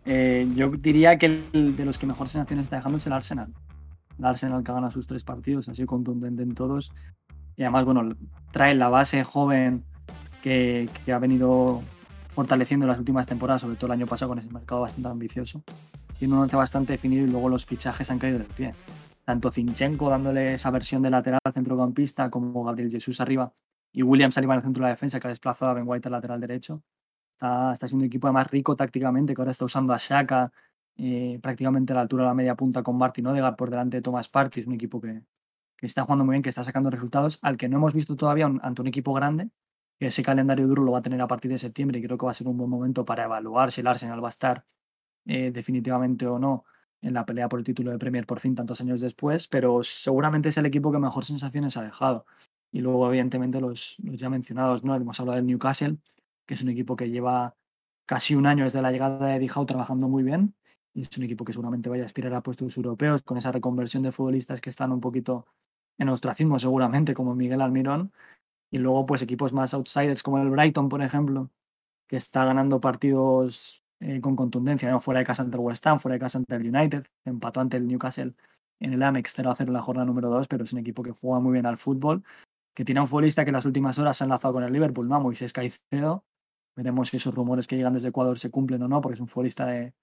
[0.05, 3.53] Eh, yo diría que el de los que mejor sensaciones está dejando es el Arsenal.
[4.19, 6.93] El Arsenal que gana sus tres partidos, así contundente en todos.
[7.57, 8.15] Y además, bueno,
[8.51, 9.85] trae la base joven
[10.43, 11.83] que, que ha venido
[12.29, 15.63] fortaleciendo en las últimas temporadas, sobre todo el año pasado con ese mercado bastante ambicioso.
[16.19, 18.75] Tiene un once bastante definido y luego los fichajes han caído del pie.
[19.25, 23.53] Tanto Zinchenko dándole esa versión de lateral al centrocampista como Gabriel Jesús arriba
[23.93, 26.09] y William Saliba en el centro de la defensa que ha desplazado a Ben White
[26.09, 26.83] al lateral derecho.
[27.41, 30.53] Está, siendo un equipo más rico tácticamente, que ahora está usando a Shaka
[30.97, 34.03] eh, prácticamente a la altura de la media punta con Martin Odegaard por delante de
[34.03, 34.63] Thomas Partey.
[34.63, 35.23] Es un equipo que,
[35.83, 38.81] está jugando muy bien, que está sacando resultados, al que no hemos visto todavía ante
[38.81, 39.51] un equipo grande,
[39.99, 42.25] que ese calendario duro lo va a tener a partir de septiembre y creo que
[42.25, 44.65] va a ser un buen momento para evaluar si el Arsenal va a estar
[45.27, 46.65] eh, definitivamente o no
[47.03, 50.49] en la pelea por el título de Premier por fin tantos años después, pero seguramente
[50.49, 52.27] es el equipo que mejor sensaciones ha dejado.
[52.73, 54.95] Y luego, evidentemente, los, los ya mencionados, ¿no?
[54.95, 55.99] Hemos hablado del Newcastle,
[56.47, 57.57] que es un equipo que lleva
[58.07, 60.55] casi un año desde la llegada de Eddie trabajando muy bien
[60.95, 64.03] y es un equipo que seguramente vaya a aspirar a puestos europeos con esa reconversión
[64.03, 65.47] de futbolistas que están un poquito
[65.99, 68.13] en ostracismo seguramente como Miguel Almirón
[68.71, 71.51] y luego pues equipos más outsiders como el Brighton por ejemplo
[72.09, 75.01] que está ganando partidos eh, con contundencia ¿no?
[75.01, 77.77] fuera de casa ante el West Ham fuera de casa ante el United empató ante
[77.77, 78.35] el Newcastle
[78.79, 81.03] en el Amex 0 a 0 en la jornada número 2 pero es un equipo
[81.03, 82.23] que juega muy bien al fútbol
[82.77, 85.09] que tiene un futbolista que en las últimas horas se ha enlazado con el Liverpool,
[85.09, 85.19] ¿no?
[85.19, 86.25] Moisés Caicedo,
[86.77, 89.29] Veremos si esos rumores que llegan desde Ecuador se cumplen o no, porque es un
[89.29, 89.95] futbolista de,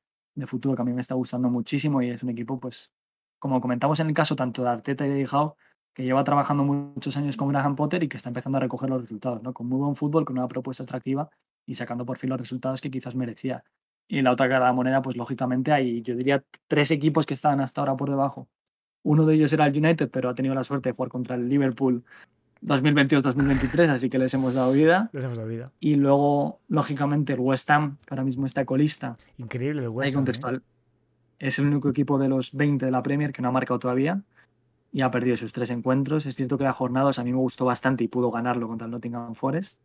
[0.48, 2.92] futuro que a mí me está gustando muchísimo y es un equipo, pues,
[3.38, 5.56] como comentamos en el caso tanto de Arteta y de Dijao,
[5.94, 9.02] que lleva trabajando muchos años con Graham Potter y que está empezando a recoger los
[9.02, 9.54] resultados, ¿no?
[9.54, 11.30] Con muy buen fútbol, con una propuesta atractiva
[11.68, 13.64] y sacando por fin los resultados que quizás merecía.
[14.08, 17.36] Y la otra cara de la moneda, pues lógicamente hay, yo diría, tres equipos que
[17.36, 18.50] están hasta ahora por debajo.
[19.04, 21.48] Uno de ellos era el United, pero ha tenido la suerte de jugar contra el
[21.48, 22.04] Liverpool
[22.66, 25.10] 2022-2023, así que les hemos dado vida.
[25.14, 25.72] Les hemos dado vida.
[25.80, 29.18] Y luego, lógicamente, el West Ham, que ahora mismo está colista.
[29.38, 30.26] Increíble el West Ham.
[30.28, 30.60] ¿eh?
[31.40, 34.22] Es el único equipo de los 20 de la Premier que no ha marcado todavía
[34.94, 36.26] y ha perdido sus tres encuentros.
[36.26, 38.92] Es cierto que la jornada a mí me gustó bastante y pudo ganarlo contra el
[38.92, 39.82] Nottingham Forest.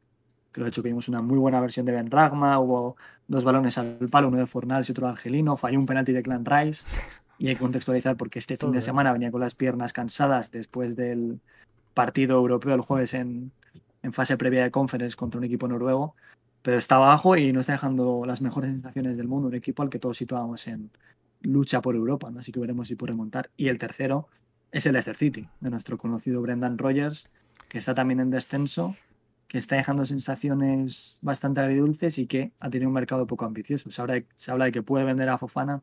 [0.53, 3.76] Pero de hecho que vimos una muy buena versión de Ben Ragma, hubo dos balones
[3.79, 6.87] al palo, uno de Fornals y otro de Argelino, falló un penalti de Clan Rice.
[7.39, 10.97] Y hay que contextualizar porque este fin de semana venía con las piernas cansadas después
[10.97, 11.41] del
[11.99, 13.51] partido europeo el jueves en,
[14.05, 16.14] en fase previa de conference contra un equipo noruego.
[16.62, 19.90] Pero está abajo y no está dejando las mejores sensaciones del mundo, un equipo al
[19.90, 20.92] que todos situábamos en
[21.40, 23.51] lucha por Europa, así que veremos si puede remontar.
[23.57, 24.28] Y el tercero
[24.70, 27.30] es el Leicester City, de nuestro conocido Brendan Rogers,
[27.68, 28.94] que está también en descenso
[29.49, 33.90] que está dejando sensaciones bastante agridulces y que ha tenido un mercado poco ambicioso.
[33.90, 35.82] Se habla, de, se habla de que puede vender a Fofana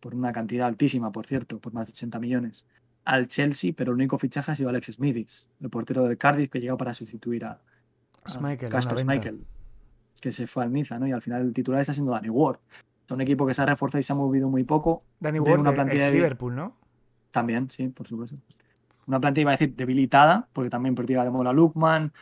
[0.00, 2.64] por una cantidad altísima, por cierto, por más de 80 millones,
[3.04, 6.60] al Chelsea, pero el único fichaje ha sido Alex Smithis, el portero del Cardiff que
[6.60, 7.60] llegó para sustituir a,
[8.22, 9.44] Casper Schmeichel,
[10.20, 11.06] que se fue al Niza, ¿no?
[11.06, 12.58] Y al final el titular está siendo Danny Ward.
[13.04, 15.02] Es un equipo que se ha reforzado y se ha movido muy poco.
[15.18, 16.76] Danny Ward, una plantilla Liverpool, ¿no?
[17.30, 18.36] También, sí, por supuesto.
[19.06, 22.12] Una plantilla, iba a decir, debilitada, porque también perdía de Mola Lukman,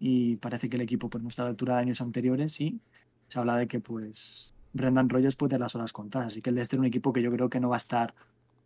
[0.00, 2.80] y parece que el equipo pues, no está a la altura de años anteriores y
[3.26, 6.28] se habla de que pues Brendan Rogers puede tener las horas contadas.
[6.28, 8.14] Así que el Leicester es un equipo que yo creo que no va a estar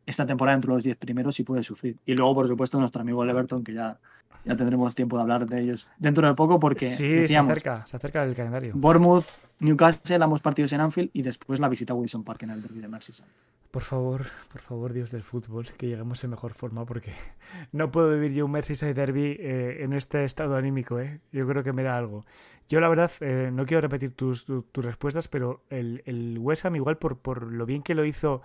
[0.07, 1.97] esta temporada entre los 10 primeros y puede sufrir.
[2.07, 3.99] Y luego, por supuesto, nuestro amigo Leverton, que ya,
[4.45, 7.97] ya tendremos tiempo de hablar de ellos dentro de poco porque sí, se acerca, se
[7.97, 8.73] acerca el calendario.
[8.75, 9.27] Bournemouth,
[9.61, 12.81] Newcastle, ambos partidos en Anfield y después la visita a Wilson Park en el derby
[12.81, 13.29] de Merseyside.
[13.71, 17.13] Por favor, por favor, Dios del fútbol, que lleguemos en mejor forma, porque
[17.73, 21.21] no puedo vivir yo un Merseyside Derby eh, en este estado anímico, ¿eh?
[21.33, 22.27] Yo creo que me da algo.
[22.69, 26.99] Yo, la verdad, eh, no quiero repetir tus, respuestas, pero el, el West Ham, igual
[26.99, 28.43] por, por lo bien que lo hizo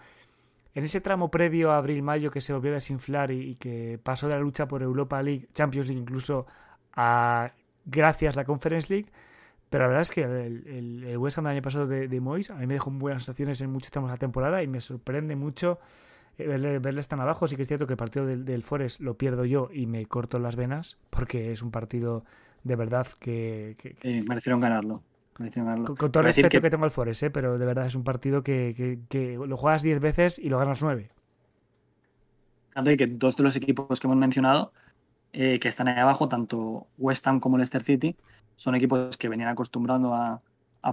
[0.78, 4.36] en ese tramo previo a abril-mayo que se volvió a desinflar y, que pasó de
[4.36, 6.46] la lucha por Europa League, Champions League incluso,
[6.94, 7.52] a
[7.84, 9.10] gracias a la Conference League,
[9.72, 12.52] pero la verdad es que el, el, West Ham del año pasado de, de Moyes
[12.52, 15.36] a mí me dejó buenas sensaciones en muchos tramos de la temporada y me sorprende
[15.36, 15.80] mucho
[16.38, 17.48] eh, verle, verle tan abajo.
[17.48, 20.38] Sí que es cierto que el partido del Forest lo pierdo yo y me corto
[20.38, 22.24] las venas porque es un partido
[22.64, 23.76] de verdad que...
[24.28, 25.02] merecieron ganarlo.
[25.38, 26.70] Con, todo el respeto que...
[26.70, 27.30] tengo al Forest, ¿eh?
[27.30, 29.00] pero de verdad es un partido que,
[29.46, 31.10] lo juegas 10 veces y lo ganas 9.
[32.86, 34.72] Y que dos de los equipos que hemos mencionado,
[35.34, 38.16] eh, que están ahí abajo, tanto West Ham como Leicester City,
[38.56, 40.42] son equipos que venían acostumbrando a,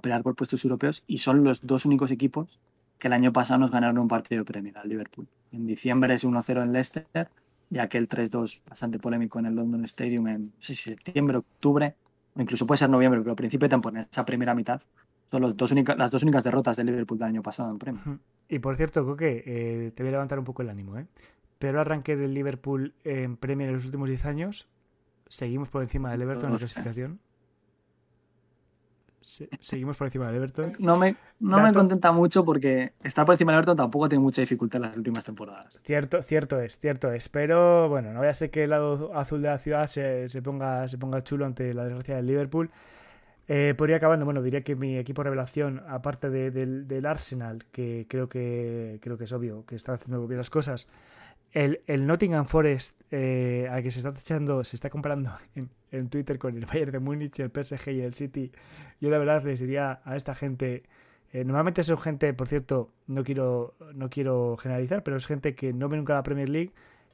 [0.03, 2.59] pelear por puestos europeos y son los dos únicos equipos
[2.99, 5.29] que el año pasado nos ganaron un partido de Premier al Liverpool.
[5.53, 7.29] En diciembre es 1-0 en Leicester
[7.71, 11.95] y aquel 3-2 bastante polémico en el London Stadium en septiembre, octubre,
[12.37, 14.83] incluso puede ser noviembre, pero al principio de temporada, esa primera mitad,
[15.27, 18.03] son los dos las dos únicas derrotas del Liverpool del año pasado en Premier.
[18.49, 21.07] Y por cierto, Coque, eh, te voy a levantar un poco el ánimo, ¿eh?
[21.59, 24.69] Pero arranque del Liverpool en Premier en los últimos 10 años,
[25.29, 27.21] seguimos por encima del Everton en la clasificación
[29.25, 30.73] seguimos por encima del Everton.
[30.79, 34.43] No me, no me contenta mucho porque estar por encima del Everton tampoco tiene mucha
[34.43, 35.81] dificultad en las últimas temporadas.
[35.83, 37.29] Cierto, cierto es, cierto es.
[37.29, 40.87] Pero bueno, no voy a ser que el lado azul de la ciudad se, ponga,
[40.89, 42.71] se ponga chulo ante la desgracia del Liverpool.
[43.47, 48.99] Eh, podría acabando, bueno, diría que mi equipo revelación, aparte del, Arsenal, que creo que
[49.03, 50.89] creo que es obvio que está haciendo bien las cosas,
[51.55, 55.31] el, el Nottingham Forest, eh, al que se está echando, se está comparando
[55.93, 58.51] en, Twitter con el Bayern de Múnich, el PSG y el City,
[59.01, 60.83] yo la verdad les diría a esta gente,
[61.33, 65.73] eh, normalmente son gente, por cierto, no quiero, no quiero generalizar, pero es gente que
[65.73, 66.73] no ve nunca la Premier League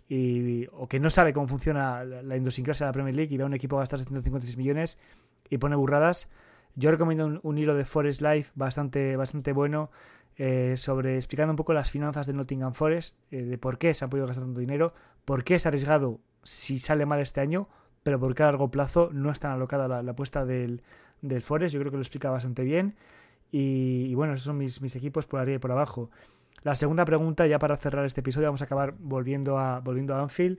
[0.09, 3.43] y, o que no sabe cómo funciona la, la de la Premier League y ve
[3.43, 4.99] a un equipo gastar 756 millones
[5.51, 6.31] y pone burradas.
[6.77, 9.91] Yo recomiendo un, un hilo de Forest Life bastante, bastante bueno
[10.43, 14.07] eh, sobre explicando un poco las finanzas de Nottingham Forest, eh, de por qué se
[14.07, 14.95] ha podido gastar tanto dinero,
[15.27, 17.69] por qué es arriesgado si sale mal este año,
[18.03, 20.81] pero por qué a largo plazo no es tan alocada la, apuesta del,
[21.21, 21.75] del, Forest.
[21.75, 22.97] Yo creo que lo explica bastante bien.
[23.53, 26.11] Y, bueno, esos son mis, mis, equipos por arriba y por abajo.
[26.63, 30.23] La segunda pregunta, ya para cerrar este episodio, vamos a acabar volviendo a, volviendo a
[30.23, 30.59] Anfield.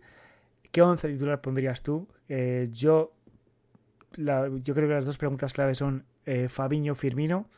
[0.71, 2.07] ¿Qué once titular pondrías tú?
[2.29, 3.13] Eh, yo,
[4.15, 6.05] yo creo que las dos preguntas claves son
[6.49, 7.49] Fabiño Firmino.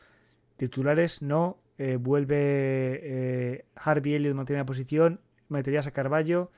[0.56, 2.36] Titulares no, eh, vuelve
[3.02, 6.50] eh, Harvey Elliott mantiene la posición, meterías a Carballo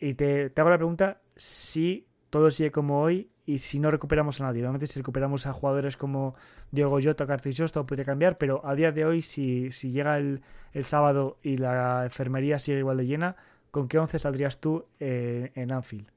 [0.00, 4.44] y te, hago la pregunta si todo sigue como hoy y si no recuperamos a
[4.44, 4.62] nadie.
[4.62, 6.34] Obviamente si recuperamos a jugadores como
[6.70, 10.42] Diego Jota Cartillos todo podría cambiar, pero a día de hoy si, si llega el,
[10.82, 13.36] sábado y la enfermería sigue igual de llena,
[13.70, 16.08] ¿con qué once saldrías tú eh, en Anfield?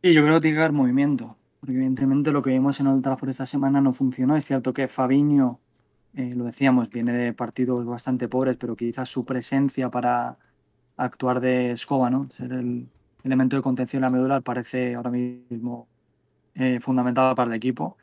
[0.00, 3.02] Y yo creo que tiene que haber movimiento porque evidentemente lo que vimos en Old
[3.02, 4.36] Trafford esta semana no funcionó.
[4.36, 5.58] Es cierto que Fabiño,
[6.14, 10.38] eh, lo decíamos, viene de partidos bastante pobres, pero quizás su presencia para
[10.96, 12.28] actuar de escoba, ¿no?
[12.30, 12.88] ser el
[13.24, 15.88] elemento de contención la medular, parece ahora mismo
[16.54, 17.96] eh, fundamental para el equipo.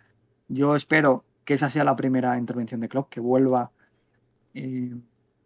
[0.47, 3.72] Yo espero que esa sea la primera intervención de Klopp, que vuelva
[4.53, 4.95] eh,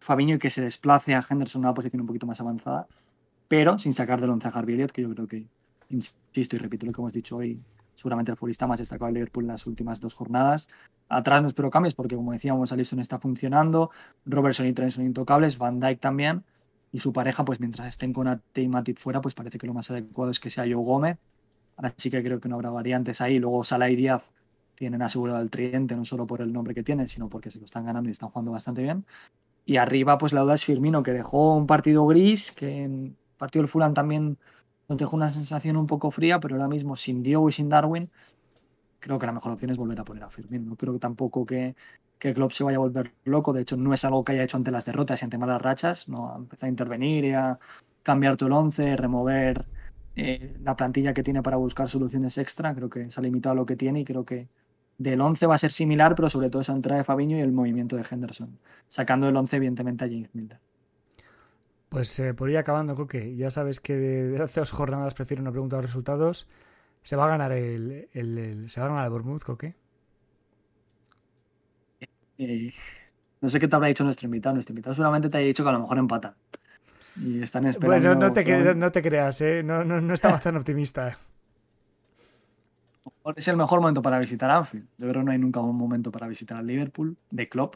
[0.00, 2.86] Fabiño y que se desplace a Henderson a una posición un poquito más avanzada,
[3.48, 5.46] pero sin sacar de once a Harvey Elliott, que yo creo que,
[5.90, 7.60] insisto y repito lo que hemos dicho hoy,
[7.94, 10.68] seguramente el futbolista más destacado del Liverpool en las últimas dos jornadas.
[11.08, 13.90] Atrás no espero cambios porque, como decíamos, Alisson está funcionando,
[14.24, 16.44] Robertson y Trent son intocables, Van Dijk también,
[16.92, 19.74] y su pareja, pues mientras estén con Ate y Matip fuera, pues parece que lo
[19.74, 21.18] más adecuado es que sea Joe Gómez.
[21.76, 23.38] Así que creo que no habrá variantes ahí.
[23.38, 24.32] Luego Salah y Díaz
[24.74, 27.64] tienen asegurado el tridente, no solo por el nombre que tienen, sino porque se lo
[27.64, 29.04] están ganando y están jugando bastante bien.
[29.64, 33.62] Y arriba, pues la duda es Firmino, que dejó un partido gris, que en partido
[33.62, 34.38] del Fulham también
[34.90, 38.10] nos dejó una sensación un poco fría, pero ahora mismo sin Diego y sin Darwin,
[38.98, 40.66] creo que la mejor opción es volver a poner a Firmino.
[40.70, 41.76] No creo tampoco que,
[42.18, 43.52] que Klopp se vaya a volver loco.
[43.52, 46.08] De hecho, no es algo que haya hecho ante las derrotas y ante malas rachas.
[46.08, 47.60] No ha empezado a intervenir y a
[48.02, 49.64] cambiar todo el once, remover
[50.16, 52.74] eh, la plantilla que tiene para buscar soluciones extra.
[52.74, 54.48] Creo que se ha limitado a lo que tiene y creo que
[54.98, 57.52] del 11 va a ser similar, pero sobre todo esa entrada de Fabiño y el
[57.52, 60.58] movimiento de Henderson, sacando el 11 evidentemente a James Milner.
[61.90, 65.50] Pues eh, por ir acabando, Coque, ya sabes que de, hace dos jornadas prefiero no
[65.50, 66.46] preguntar los resultados.
[67.02, 68.08] ¿Se va a ganar el,
[68.68, 69.74] se va a ganar el Bournemouth, Coque?
[72.38, 72.72] Eh,
[73.40, 74.54] no sé qué te habrá dicho nuestro invitado.
[74.54, 76.34] Nuestro invitado seguramente te haya dicho que a lo mejor empatan.
[77.16, 78.08] Y están esperando.
[78.08, 79.64] Bueno, no te, no te creas, ¿eh?
[79.64, 81.18] No, no, no tan optimista
[83.36, 84.86] es el mejor momento para visitar Anfield.
[84.96, 87.74] Yo creo que no hay nunca un momento para visitar a Liverpool de Klopp.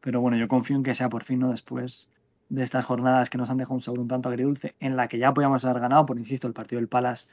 [0.00, 1.50] Pero bueno, yo confío en que sea por fin, ¿no?
[1.50, 2.10] Después
[2.54, 5.18] de estas jornadas que nos han dejado un sabor un tanto agridulce, en la que
[5.18, 7.28] ya podíamos haber ganado, por insisto, el partido del Palace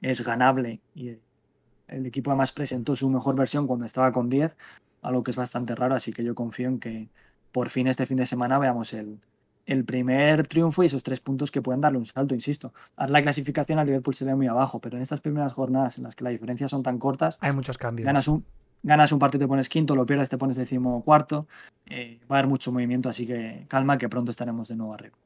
[0.00, 1.16] es ganable y
[1.88, 4.56] el equipo además presentó su mejor versión cuando estaba con 10,
[5.02, 7.08] algo que es bastante raro, así que yo confío en que
[7.52, 9.18] por fin este fin de semana veamos el,
[9.66, 12.72] el primer triunfo y esos tres puntos que pueden darle un salto, insisto.
[12.96, 16.04] A la clasificación al Liverpool se ve muy abajo, pero en estas primeras jornadas en
[16.04, 18.06] las que las diferencias son tan cortas, hay muchos cambios.
[18.06, 18.44] Ganas un,
[18.82, 21.46] ganas un partido te pones quinto, lo pierdes te pones décimo cuarto.
[21.86, 25.16] Eh, va a haber mucho movimiento, así que calma que pronto estaremos de nuevo arriba.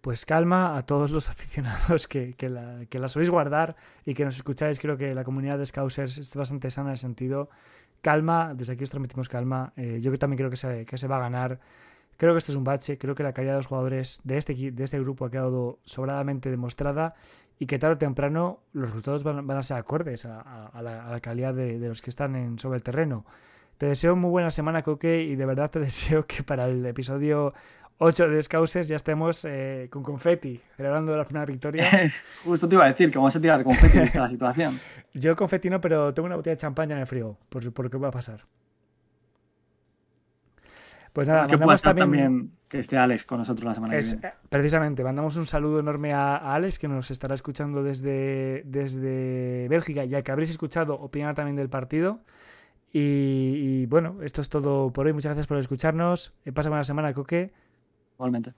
[0.00, 4.78] Pues calma a todos los aficionados que, que, la, soléis guardar y que nos escucháis.
[4.78, 7.50] Creo que la comunidad de Scousers es bastante sana en el sentido.
[8.02, 9.72] Calma, desde aquí os transmitimos calma.
[9.76, 11.58] Eh, yo también creo que se, que se va a ganar.
[12.16, 14.54] Creo que esto es un bache, creo que la calidad de los jugadores de este,
[14.54, 17.14] de este grupo ha quedado sobradamente demostrada
[17.58, 21.78] y que tarde o temprano los resultados van, a ser acordes a, la, calidad de,
[21.78, 23.24] los que están en, sobre el terreno.
[23.78, 27.54] Te deseo muy buena semana, Coque, y de verdad te deseo que para el episodio
[27.98, 31.84] 8 de Scouses ya estemos eh, con confeti, celebrando la primera victoria.
[32.44, 34.78] Justo te iba a decir que vamos a tirar confeti en esta situación.
[35.14, 37.96] Yo confeti no, pero tengo una botella de champaña en el frigo, por, por qué
[37.96, 38.44] va a pasar.
[41.16, 42.52] Pues nada, que pueda también...
[42.68, 44.28] que esté Alex con nosotros la semana que viene.
[44.28, 50.04] Eh, precisamente, mandamos un saludo enorme a, Alex que nos estará escuchando desde, desde Bélgica,
[50.04, 52.20] ya que habréis escuchado opinar también del partido.
[52.92, 55.14] Y, bueno, esto es todo por hoy.
[55.14, 56.34] Muchas gracias por escucharnos.
[56.44, 57.50] Eh, pasa buena semana, Coque.
[58.16, 58.52] Igualmente.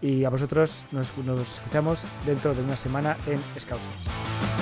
[0.00, 4.61] Y a vosotros nos, nos escuchamos dentro de una semana en Scouts.